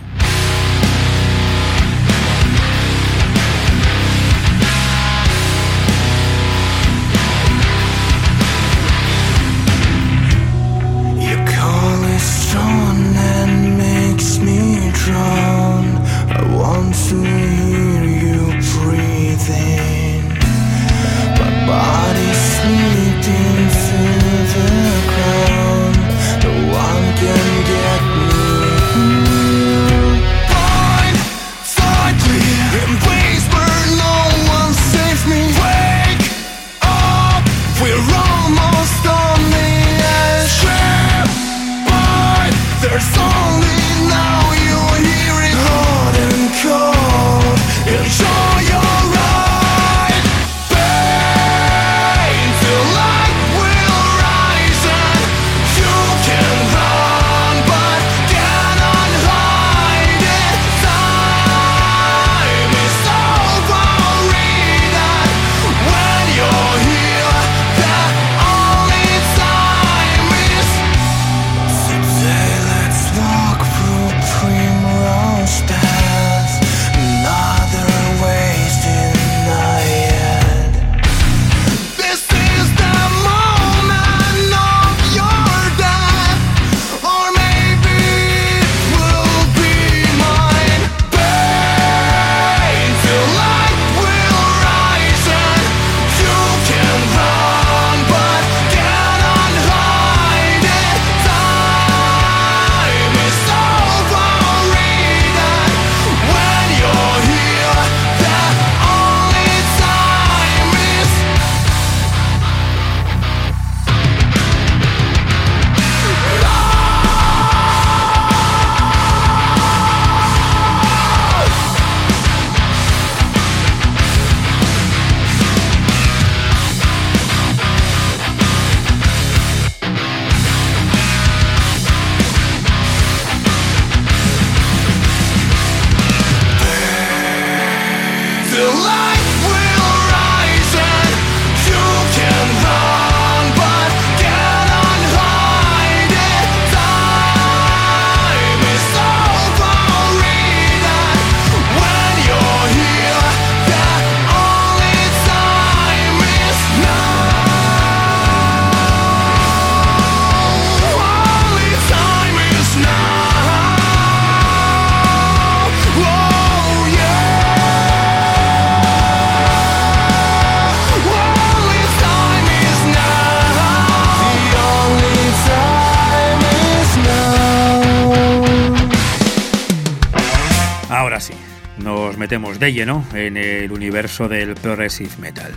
ahora 181.19 181.37
nos 181.79 182.16
metemos 182.16 182.59
de 182.59 182.73
lleno 182.73 183.05
en 183.12 183.37
el 183.37 183.73
universo 183.73 184.29
del 184.29 184.55
progressive 184.55 185.11
metal. 185.19 185.53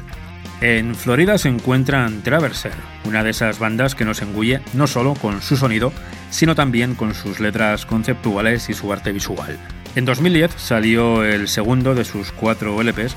En 0.62 0.94
Florida 0.94 1.38
se 1.38 1.50
encuentran 1.50 2.22
Traverser, 2.22 2.74
una 3.06 3.24
de 3.24 3.32
esas 3.32 3.58
bandas 3.58 3.96
que 3.96 4.06
nos 4.06 4.22
engulle 4.22 4.62
no 4.74 4.86
solo 4.86 5.16
con 5.16 5.42
su 5.42 5.58
sonido, 5.58 5.92
sino 6.30 6.54
también 6.54 6.94
con 6.94 7.16
sus 7.16 7.40
letras 7.40 7.86
conceptuales 7.88 8.70
y 8.70 8.74
su 8.74 8.94
arte 8.94 9.12
visual. 9.12 9.58
En 9.96 10.06
2010 10.06 10.52
salió 10.58 11.24
el 11.24 11.48
segundo 11.48 11.96
de 11.96 12.06
sus 12.06 12.32
cuatro 12.32 12.80
e 12.80 12.84
LPs, 12.84 13.16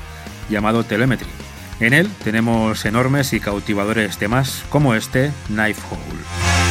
llamado 0.49 0.83
Telemetry. 0.83 1.29
En 1.79 1.93
él 1.93 2.09
tenemos 2.23 2.85
enormes 2.85 3.33
y 3.33 3.39
cautivadores 3.39 4.17
temas 4.17 4.63
como 4.69 4.95
este 4.95 5.31
Knife 5.47 5.81
Hole. 5.91 6.64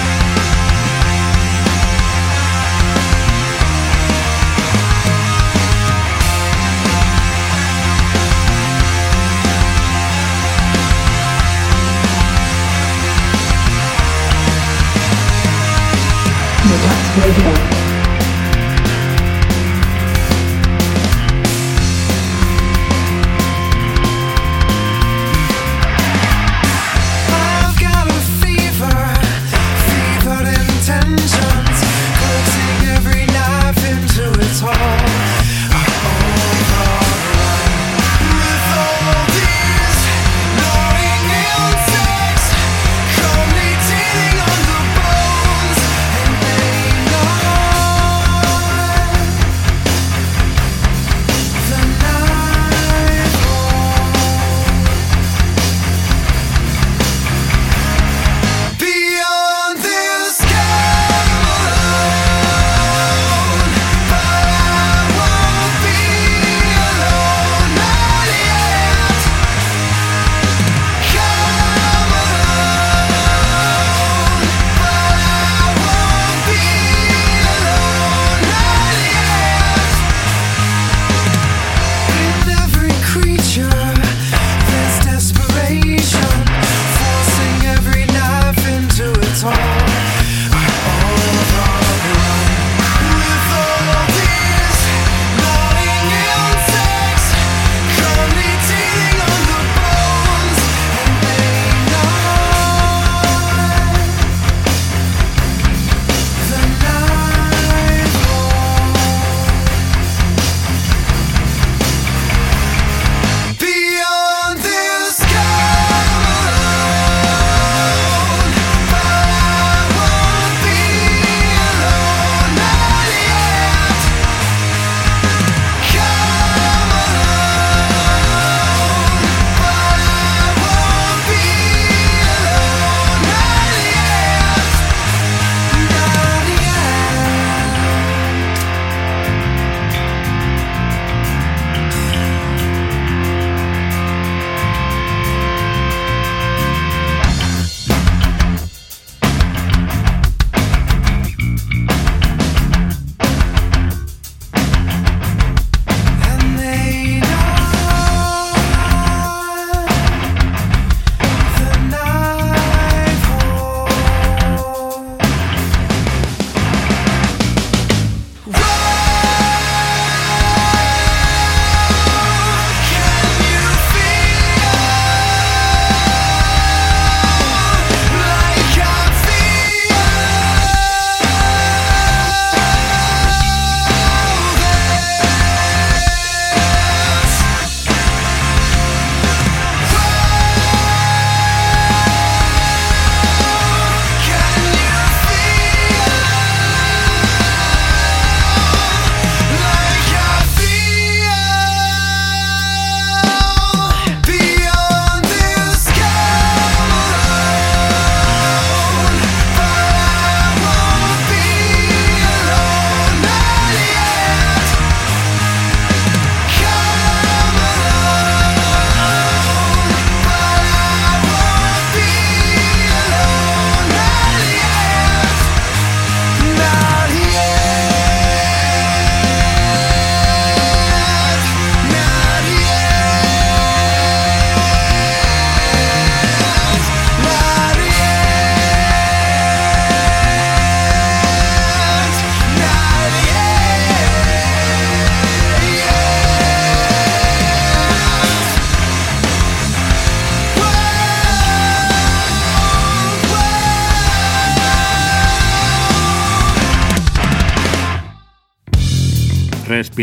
Radio. 17.37 17.74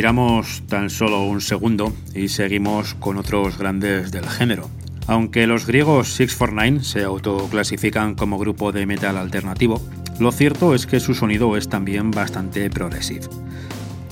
Respiramos 0.02 0.64
tan 0.68 0.90
solo 0.90 1.26
un 1.26 1.42
segundo 1.42 1.94
y 2.16 2.30
seguimos 2.30 2.96
con 2.96 3.18
otros 3.18 3.60
grandes 3.60 4.12
del 4.12 4.28
género. 4.28 4.68
Aunque 5.06 5.46
los 5.46 5.68
griegos 5.68 6.16
649 6.16 6.84
se 6.84 7.04
autoclasifican 7.04 8.16
como 8.16 8.40
grupo 8.40 8.72
de 8.72 8.88
metal 8.88 9.16
alternativo, 9.16 9.80
lo 10.20 10.32
cierto 10.32 10.74
es 10.74 10.88
que 10.88 11.00
su 11.00 11.14
sonido 11.14 11.56
es 11.56 11.70
también 11.70 12.10
bastante 12.10 12.68
progresivo. 12.72 13.30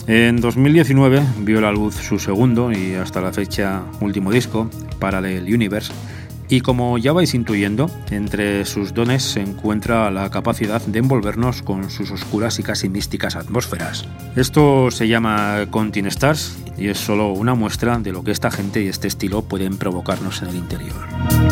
En 0.06 0.40
2019 0.40 1.24
vio 1.40 1.60
la 1.60 1.72
luz 1.72 1.95
su 1.95 2.20
segundo 2.20 2.72
y 2.72 2.94
hasta 2.94 3.20
la 3.20 3.34
fecha 3.34 3.82
último 3.99 4.32
disco, 4.32 4.70
Parallel 4.99 5.52
Universe, 5.52 5.91
y 6.49 6.61
como 6.61 6.97
ya 6.97 7.13
vais 7.13 7.34
intuyendo, 7.34 7.89
entre 8.09 8.65
sus 8.65 8.93
dones 8.93 9.23
se 9.23 9.41
encuentra 9.41 10.09
la 10.09 10.30
capacidad 10.30 10.81
de 10.81 10.99
envolvernos 10.99 11.61
con 11.61 11.89
sus 11.89 12.11
oscuras 12.11 12.57
y 12.59 12.63
casi 12.63 12.89
místicas 12.89 13.35
atmósferas. 13.35 14.05
Esto 14.35 14.89
se 14.89 15.07
llama 15.07 15.67
Continent 15.69 16.11
Stars 16.11 16.57
y 16.77 16.88
es 16.88 16.97
solo 16.97 17.31
una 17.34 17.53
muestra 17.53 17.99
de 17.99 18.11
lo 18.11 18.23
que 18.23 18.31
esta 18.31 18.49
gente 18.49 18.81
y 18.81 18.88
este 18.88 19.07
estilo 19.07 19.43
pueden 19.43 19.77
provocarnos 19.77 20.41
en 20.41 20.49
el 20.49 20.55
interior. 20.55 21.48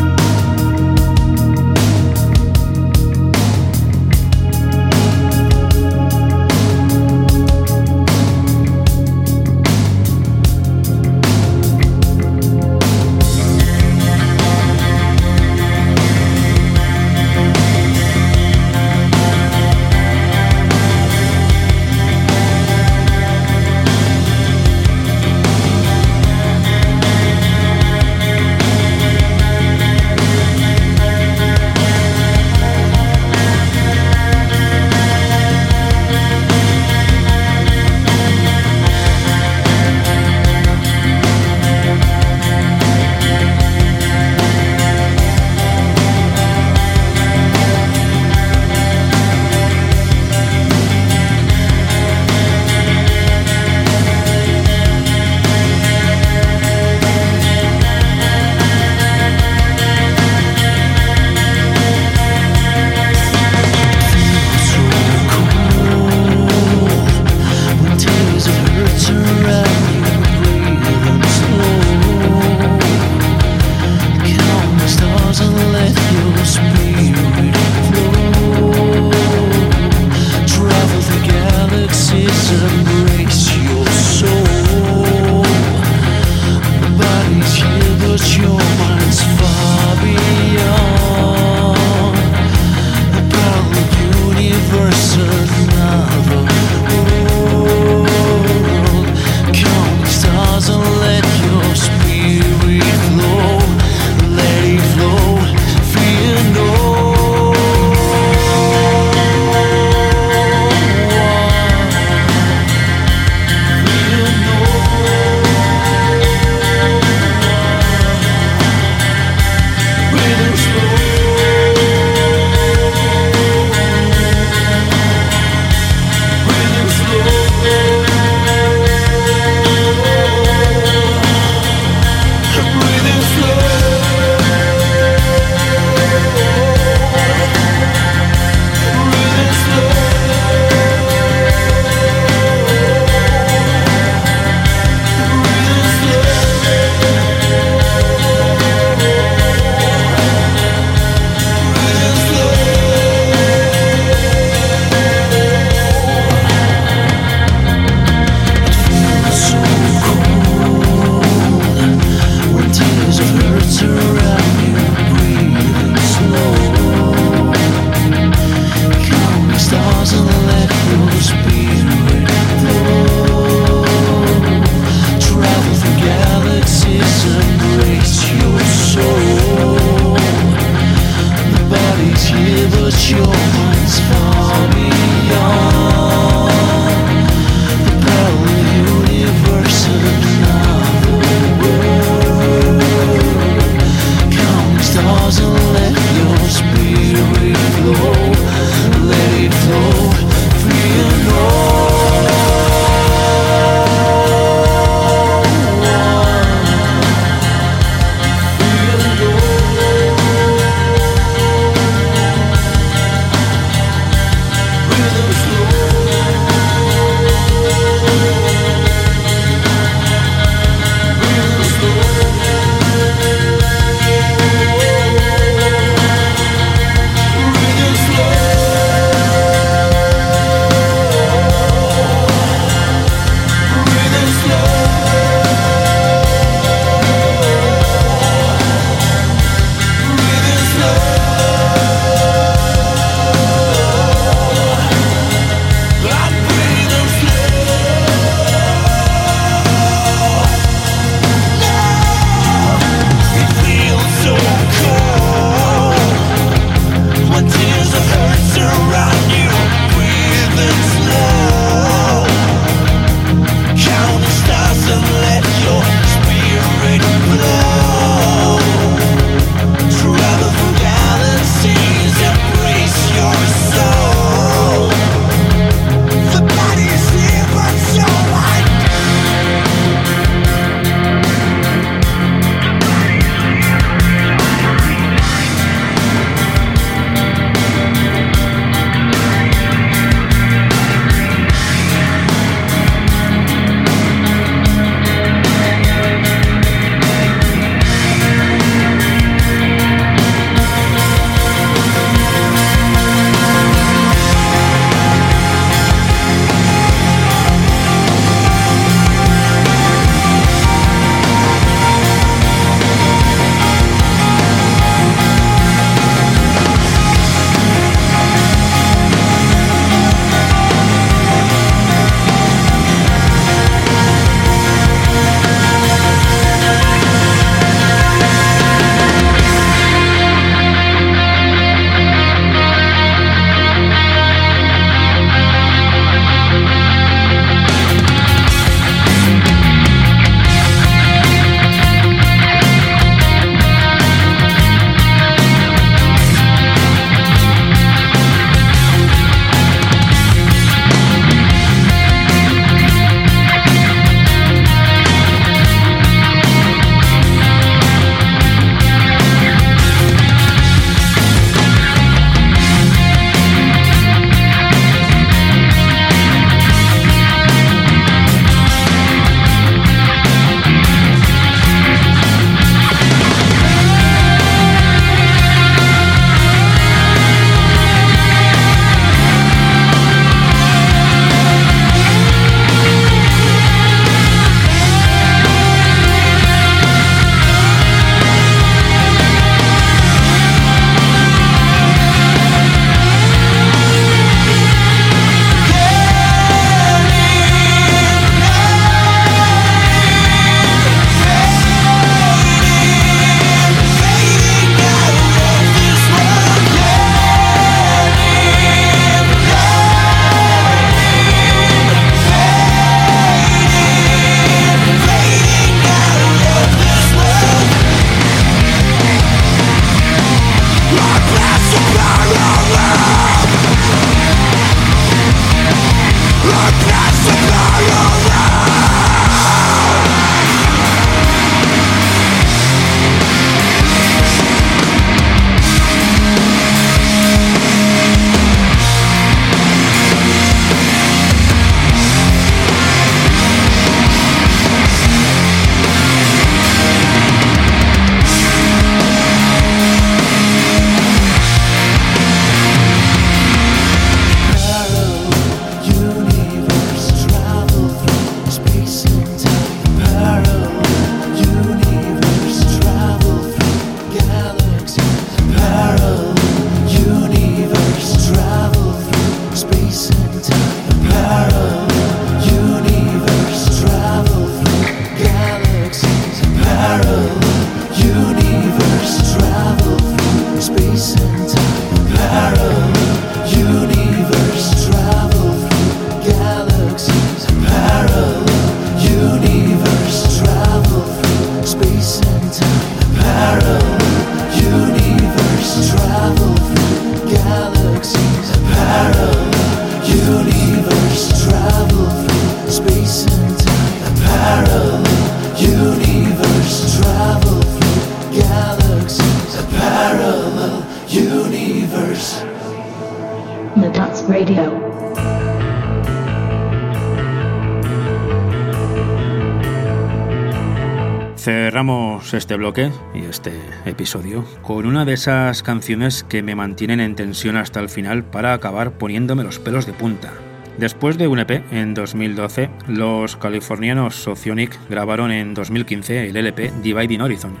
Cerramos 522.18 522.34
este 522.34 522.56
bloque 522.56 522.90
y 523.14 523.24
este 523.24 523.52
episodio 523.84 524.44
con 524.62 524.86
una 524.86 525.04
de 525.04 525.12
esas 525.12 525.62
canciones 525.62 526.24
que 526.24 526.42
me 526.42 526.54
mantienen 526.54 527.00
en 527.00 527.14
tensión 527.14 527.56
hasta 527.56 527.80
el 527.80 527.88
final 527.88 528.24
para 528.24 528.54
acabar 528.54 528.92
poniéndome 528.92 529.44
los 529.44 529.58
pelos 529.58 529.86
de 529.86 529.92
punta. 529.92 530.32
Después 530.78 531.16
de 531.16 531.28
un 531.28 531.38
EP 531.38 531.62
en 531.72 531.94
2012, 531.94 532.70
los 532.88 533.36
californianos 533.36 534.16
Socionic 534.16 534.78
grabaron 534.88 535.30
en 535.30 535.54
2015 535.54 536.28
el 536.28 536.36
LP 536.36 536.72
Dividing 536.82 537.20
Horizon. 537.20 537.56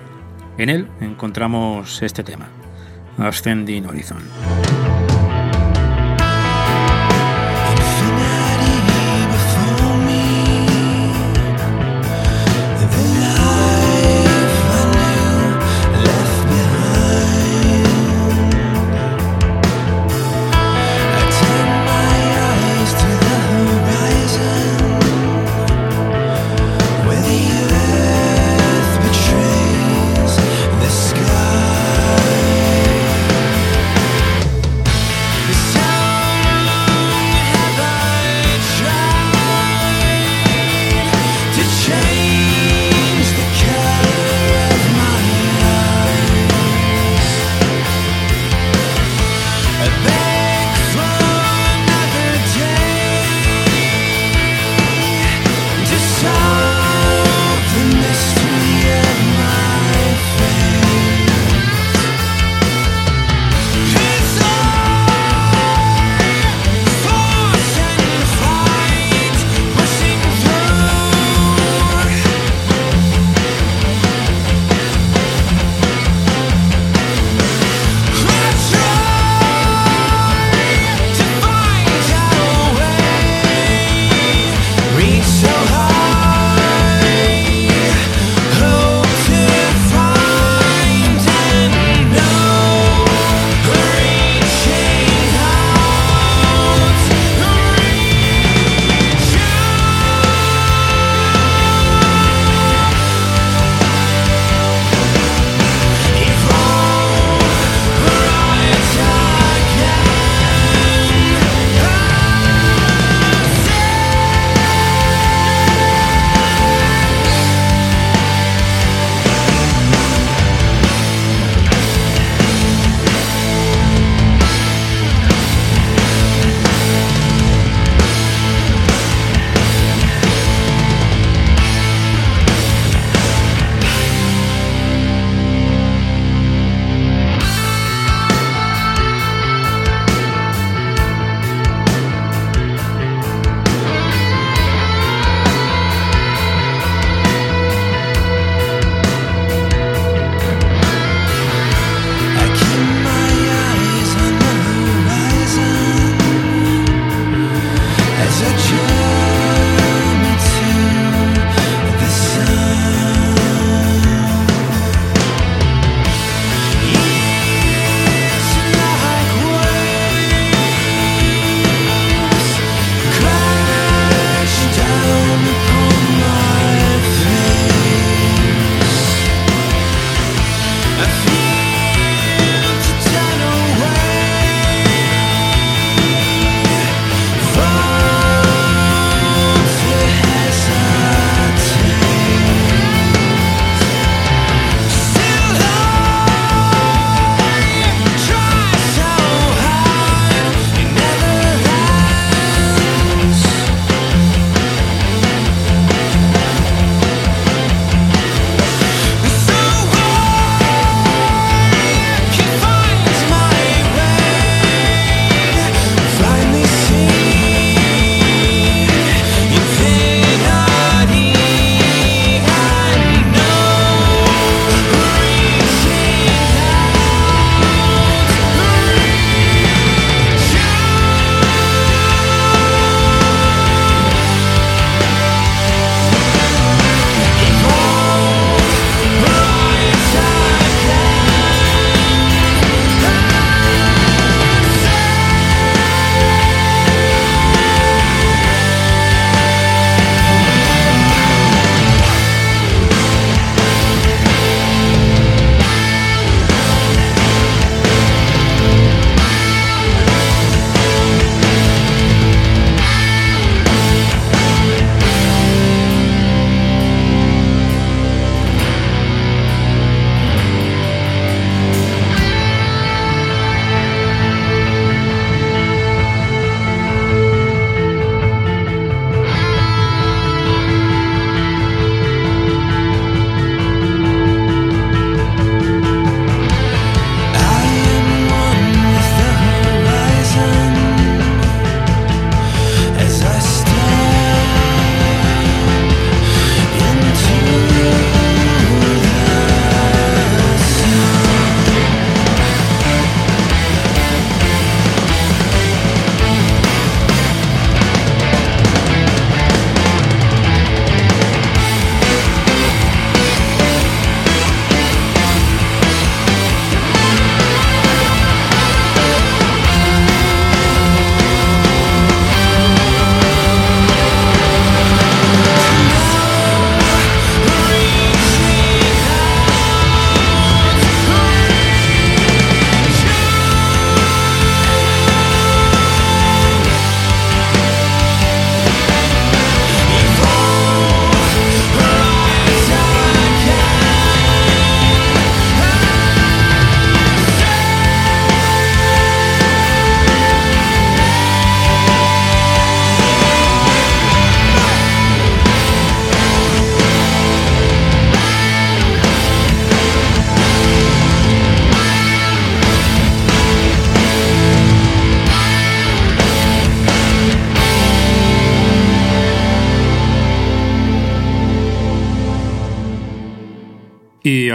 En 0.56 0.70
él 0.70 0.88
encontramos 1.00 2.02
este 2.02 2.24
tema, 2.24 2.48
Ascending 3.18 3.86
Horizon. 3.86 4.22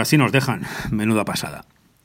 Así 0.04 0.18
nos 0.18 0.32
dejan, 0.32 0.64
menuda 0.90 1.24
pasada. 1.24 1.64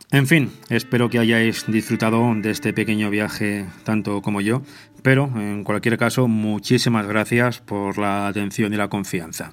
En 0.09 0.25
fin, 0.25 0.51
espero 0.69 1.09
que 1.09 1.19
hayáis 1.19 1.65
disfrutado 1.67 2.33
de 2.33 2.49
este 2.49 2.71
pequeño 2.71 3.09
viaje 3.09 3.65
tanto 3.83 4.21
como 4.21 4.39
yo, 4.39 4.61
pero 5.03 5.29
en 5.35 5.65
cualquier 5.65 5.97
caso, 5.97 6.29
muchísimas 6.29 7.05
gracias 7.05 7.59
por 7.59 7.97
la 7.97 8.27
atención 8.27 8.73
y 8.73 8.77
la 8.77 8.87
confianza. 8.87 9.51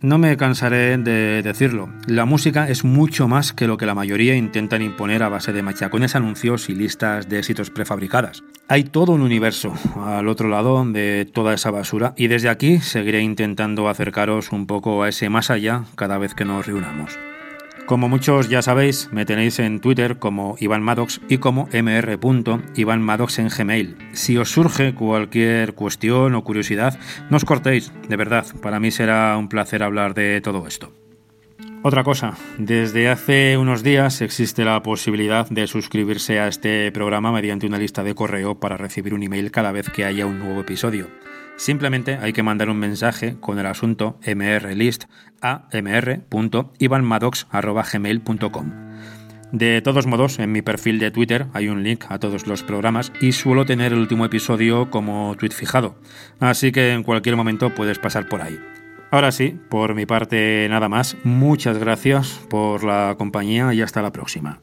No 0.00 0.16
me 0.16 0.38
cansaré 0.38 0.96
de 0.96 1.42
decirlo, 1.42 1.90
la 2.06 2.24
música 2.24 2.66
es 2.68 2.82
mucho 2.82 3.28
más 3.28 3.52
que 3.52 3.66
lo 3.66 3.76
que 3.76 3.84
la 3.84 3.94
mayoría 3.94 4.34
intentan 4.36 4.80
imponer 4.80 5.22
a 5.22 5.28
base 5.28 5.52
de 5.52 5.62
machacones 5.62 6.16
anuncios 6.16 6.70
y 6.70 6.74
listas 6.74 7.28
de 7.28 7.38
éxitos 7.38 7.70
prefabricadas. 7.70 8.42
Hay 8.68 8.84
todo 8.84 9.12
un 9.12 9.20
universo 9.20 9.74
al 10.02 10.28
otro 10.28 10.48
lado 10.48 10.82
de 10.86 11.30
toda 11.30 11.52
esa 11.52 11.70
basura 11.70 12.14
y 12.16 12.28
desde 12.28 12.48
aquí 12.48 12.80
seguiré 12.80 13.20
intentando 13.20 13.88
acercaros 13.88 14.50
un 14.50 14.66
poco 14.66 15.02
a 15.02 15.10
ese 15.10 15.28
más 15.28 15.50
allá 15.50 15.84
cada 15.94 16.16
vez 16.16 16.34
que 16.34 16.46
nos 16.46 16.66
reunamos. 16.66 17.16
Como 17.92 18.08
muchos 18.08 18.48
ya 18.48 18.62
sabéis, 18.62 19.10
me 19.12 19.26
tenéis 19.26 19.58
en 19.58 19.78
Twitter 19.78 20.18
como 20.18 20.56
Iván 20.58 20.82
Maddox 20.82 21.20
y 21.28 21.36
como 21.36 21.68
mr.ivanmaddox 21.74 23.38
en 23.38 23.48
Gmail. 23.48 23.98
Si 24.14 24.38
os 24.38 24.50
surge 24.50 24.94
cualquier 24.94 25.74
cuestión 25.74 26.34
o 26.34 26.42
curiosidad, 26.42 26.98
no 27.28 27.36
os 27.36 27.44
cortéis, 27.44 27.92
de 28.08 28.16
verdad, 28.16 28.46
para 28.62 28.80
mí 28.80 28.90
será 28.90 29.36
un 29.36 29.50
placer 29.50 29.82
hablar 29.82 30.14
de 30.14 30.40
todo 30.40 30.66
esto. 30.66 30.90
Otra 31.82 32.02
cosa, 32.02 32.32
desde 32.56 33.10
hace 33.10 33.58
unos 33.58 33.82
días 33.82 34.22
existe 34.22 34.64
la 34.64 34.82
posibilidad 34.82 35.46
de 35.50 35.66
suscribirse 35.66 36.40
a 36.40 36.48
este 36.48 36.90
programa 36.92 37.30
mediante 37.30 37.66
una 37.66 37.76
lista 37.76 38.02
de 38.02 38.14
correo 38.14 38.58
para 38.58 38.78
recibir 38.78 39.12
un 39.12 39.22
email 39.22 39.50
cada 39.50 39.70
vez 39.70 39.90
que 39.90 40.06
haya 40.06 40.24
un 40.24 40.38
nuevo 40.38 40.62
episodio. 40.62 41.08
Simplemente 41.56 42.18
hay 42.20 42.32
que 42.32 42.42
mandar 42.42 42.68
un 42.70 42.78
mensaje 42.78 43.36
con 43.38 43.58
el 43.58 43.66
asunto 43.66 44.18
mrlist 44.26 45.04
a 45.40 45.68
mr.ivanmadox.gmail.com. 45.72 48.72
De 49.52 49.82
todos 49.82 50.06
modos, 50.06 50.38
en 50.38 50.50
mi 50.50 50.62
perfil 50.62 50.98
de 50.98 51.10
Twitter 51.10 51.46
hay 51.52 51.68
un 51.68 51.82
link 51.82 52.06
a 52.08 52.18
todos 52.18 52.46
los 52.46 52.62
programas 52.62 53.12
y 53.20 53.32
suelo 53.32 53.66
tener 53.66 53.92
el 53.92 53.98
último 53.98 54.24
episodio 54.24 54.90
como 54.90 55.36
tweet 55.38 55.50
fijado, 55.50 55.96
así 56.40 56.72
que 56.72 56.92
en 56.92 57.02
cualquier 57.02 57.36
momento 57.36 57.74
puedes 57.74 57.98
pasar 57.98 58.28
por 58.28 58.40
ahí. 58.40 58.58
Ahora 59.10 59.30
sí, 59.30 59.60
por 59.68 59.94
mi 59.94 60.06
parte 60.06 60.66
nada 60.70 60.88
más, 60.88 61.18
muchas 61.22 61.76
gracias 61.76 62.40
por 62.48 62.82
la 62.82 63.14
compañía 63.18 63.74
y 63.74 63.82
hasta 63.82 64.00
la 64.00 64.10
próxima. 64.10 64.62